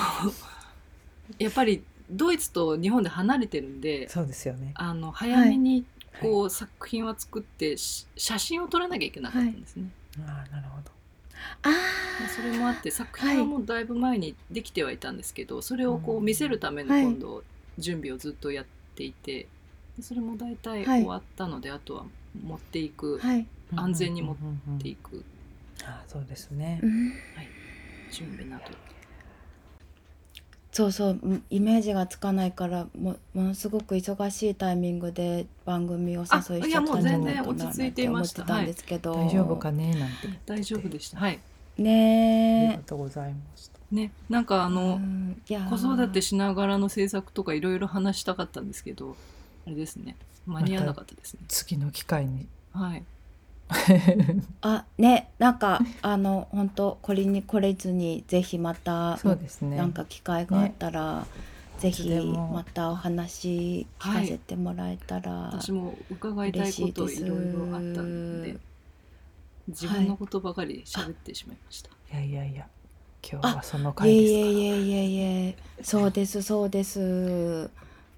[1.37, 4.73] やっぱりドイツと日本で離れてるんで、そうですよね。
[4.75, 5.85] あの早めに
[6.21, 9.89] こう、作品は作ってし写真を撮らなきゃいけなかったんですね。
[10.19, 10.91] ああなるほど。
[11.63, 17.43] あまあそれもあって作品はもうだいぶ前にできてはいたんですけど、それをこう見せるためのはい今度
[17.77, 18.65] 準備をずっとやっ
[18.95, 19.47] ていて、
[19.97, 22.05] でそれも大体はい終わったので、あとは
[22.43, 23.47] 持っていく、あはい。
[23.73, 24.35] 安全に持っ
[24.81, 25.23] ていく
[25.85, 26.85] ああそうですねう。
[26.85, 27.13] ん
[28.11, 28.65] 準備など。
[30.71, 40.15] そうそううんイメージがつかないからもものすごく忙しいタイミングで番組をお誘いしちゃったんじゃないかなあいやもう全然落ち着いて思ってたんですけど、大丈夫かねなんて。
[40.45, 41.19] 大丈夫でした。
[41.19, 41.33] はい。
[41.33, 41.37] あ
[41.77, 43.79] りねがとうございました。
[43.91, 45.01] ね、なんかああの、
[45.49, 49.17] いや子育てしながらの制作とかいろいろ話したかったんですけど、
[49.67, 50.15] あれですね。
[50.45, 51.41] 間に合わなかったですね。
[51.49, 52.47] 次の機会に。
[52.71, 53.03] はい。
[54.61, 59.77] あねなんかあの本当これにこれずにぜひまたそうですね。
[59.77, 61.25] なんか機会があったら、
[61.79, 68.57] ぜいつひまたお話聞かせてもらえたら、私も伺いたいこといろいろあったので、
[69.67, 71.89] 自分のことばかり喋ってしまいました。
[72.13, 72.67] いやいやいや
[73.23, 75.19] 今日はその回ですいえいえいえい
[75.49, 77.69] えそうですそうです。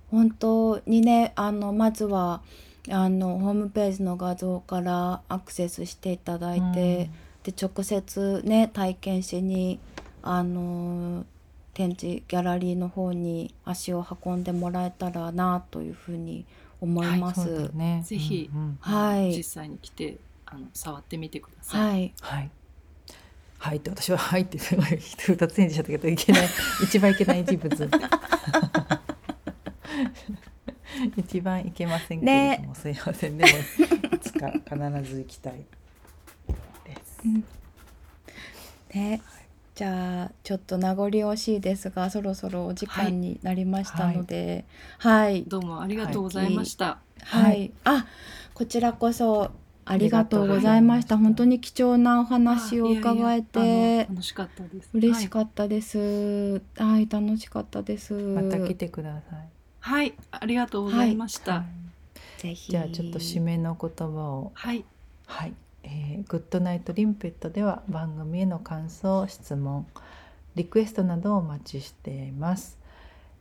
[0.10, 2.42] 本当にねあのまずは
[2.90, 7.10] あのホームページの画像からアクセスしていただいて、
[7.44, 9.80] で直接ね体験しに
[10.22, 11.26] あの
[11.74, 16.46] 展示ギャラリーの方に足を運んでもらえたらなというふうに
[16.82, 17.44] 思います。
[17.44, 18.04] そうだね。
[18.06, 21.82] ぜひうんうんはい実際に来てあの触ってみてください。
[21.82, 22.50] はい、はい。
[23.58, 26.50] はいって私ははいってすごい二つ返事しちゃったけどいけない
[26.84, 27.90] 一番いけない人物。
[31.18, 35.66] 一番いけませんけれども、すいませんでもいつか必ず行きたい
[36.86, 37.22] です。
[38.94, 39.22] ね、
[39.76, 44.66] じゃあちょっと名残惜しいですがそろそろお時間になりましたので、
[45.00, 47.00] はい、どうもありがとうございました。
[47.22, 48.06] はい、はいあ、
[48.54, 49.52] こちらこそ
[49.86, 51.18] ありがとうございました。
[51.18, 54.90] 本当に貴重なお話を伺えあいやいや楽しかったです。
[54.94, 56.62] 嬉しかっったです。
[56.78, 58.14] はい、楽しかったです。
[58.14, 59.50] また来てください。
[59.84, 59.90] た。
[59.90, 61.54] はい、ありがとうございました。
[61.54, 61.84] はい
[62.44, 62.72] ぜひ。
[62.72, 64.84] じゃあちょっと締めの言葉をはい、
[65.28, 65.54] はい、
[65.84, 69.88] えー、グッドナイトリンペットでは番組への感想、質問、
[70.56, 72.78] リクエストなどをお待ちしています。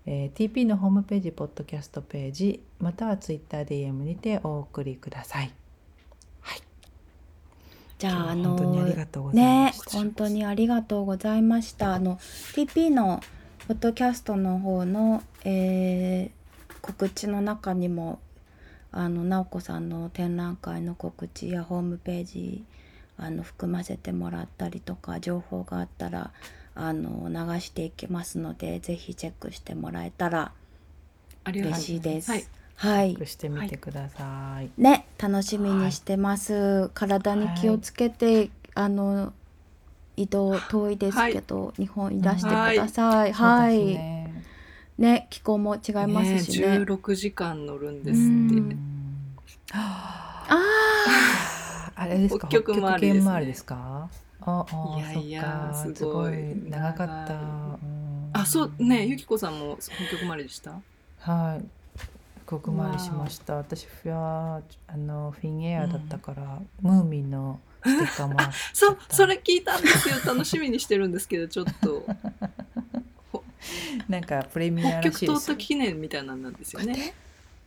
[0.06, 5.52] えー TP のホームページ、ポッドキャストページ、または TwitterDM にてお送りください。
[7.98, 9.90] じゃああ今日は本当にあのりがとうございまねした。
[9.92, 11.94] 本当にありがとうございました。
[11.94, 13.20] あの TP の
[13.68, 16.42] ポッドキャストの方の、えー
[16.82, 18.18] 告知の中にも
[18.90, 22.64] あの直子さんの展覧会の告知やホームページ
[23.16, 26.32] あの含ませてもらったりとか情報があったら
[26.74, 30.52] あの流していきますのでぜひチェックしてもらえたら
[31.46, 31.80] 嬉。
[31.80, 32.30] しいです。
[32.30, 32.44] はい、
[32.74, 34.70] はいチェックしてみてください。
[34.76, 39.32] ね楽しみにしてます、体に気をつけて、あの
[40.16, 43.32] 移動遠いですけど、日本いらしてください。
[43.32, 44.44] はい、そうですね。
[44.98, 45.26] ね。
[45.30, 46.78] 気候も違いますしね。
[46.78, 48.76] ね、16時間乗るんですうって。
[49.72, 52.48] あああれですか？
[52.48, 54.08] 北極周りですですか？
[54.42, 55.96] ああいやいやそっか。
[55.96, 56.32] すごい。
[56.34, 56.70] すごい。
[56.70, 60.80] 長かった、あそうねゆきこさんも北極まででした？
[61.20, 61.64] はい。
[62.44, 63.54] ごく回りしました。
[63.54, 69.14] 私はあのフィンエアだったから、ムーミンのステッカそった。
[69.14, 70.16] それ聞いたんですよ。
[70.24, 72.06] 楽しみにしてるんですけどちょっと。
[74.08, 77.14] なんかプレミア北ら極通った記念みたいなんなんですよね。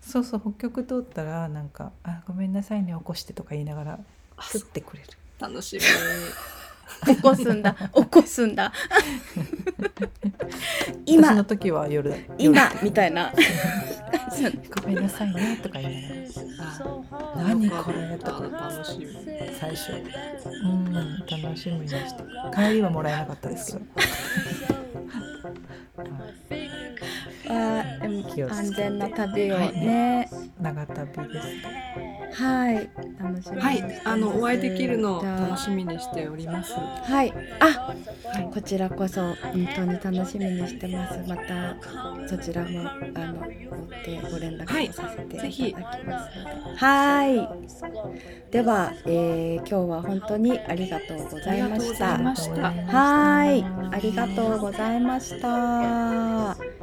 [0.01, 3.99] そうそう北極通ったらなんか「あごめんなさいね起こして」とか言いながら
[4.37, 5.09] あ作ってくれる。
[5.39, 5.79] 楽し
[7.05, 7.75] 起こすんだ。
[7.93, 8.71] 起こすんだ。
[11.05, 12.09] 私の今時は夜。
[12.09, 12.61] だ今。
[12.61, 12.83] 夜。
[12.83, 13.33] みたいな。
[14.81, 16.15] ごめんなさいねとか言いなが
[17.37, 19.07] ら何これとか楽しみ。
[19.59, 19.93] 最初。
[20.63, 22.23] うん楽しみにして。
[22.53, 24.84] 帰りはもらえなかったですけど
[27.47, 28.61] あーでも気をつけて。
[28.67, 30.29] 安全な旅をね。
[30.59, 31.47] 長旅です。
[32.43, 32.89] はい。
[33.19, 36.73] 楽しみにはいあのお会いできるのを楽しみにしております。
[36.73, 37.33] はい。
[37.59, 41.23] あはいこちらこそ本当に楽しみにしてます。
[41.27, 41.77] また
[42.27, 46.75] そちらもあの追ってご連絡をさせていただきますので。
[46.75, 47.49] はい。
[48.51, 52.13] では、えー今日は本当にありがとうございました。
[52.13, 52.97] ありがとうございました。
[52.97, 53.63] はい。
[53.91, 54.84] ありがとうございました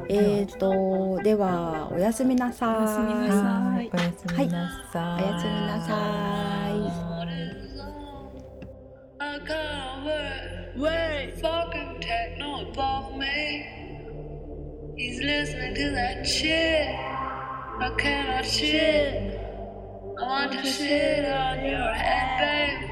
[0.08, 6.52] えーとではおやすみなさいおやすみなさはいおやすみなさい、おやすみなさい
[9.18, 13.64] I can't wait, wait, fucking techno above me.
[14.96, 16.88] He's listening to that shit.
[17.80, 19.40] I cannot shit.
[20.18, 22.91] I want to shit on you.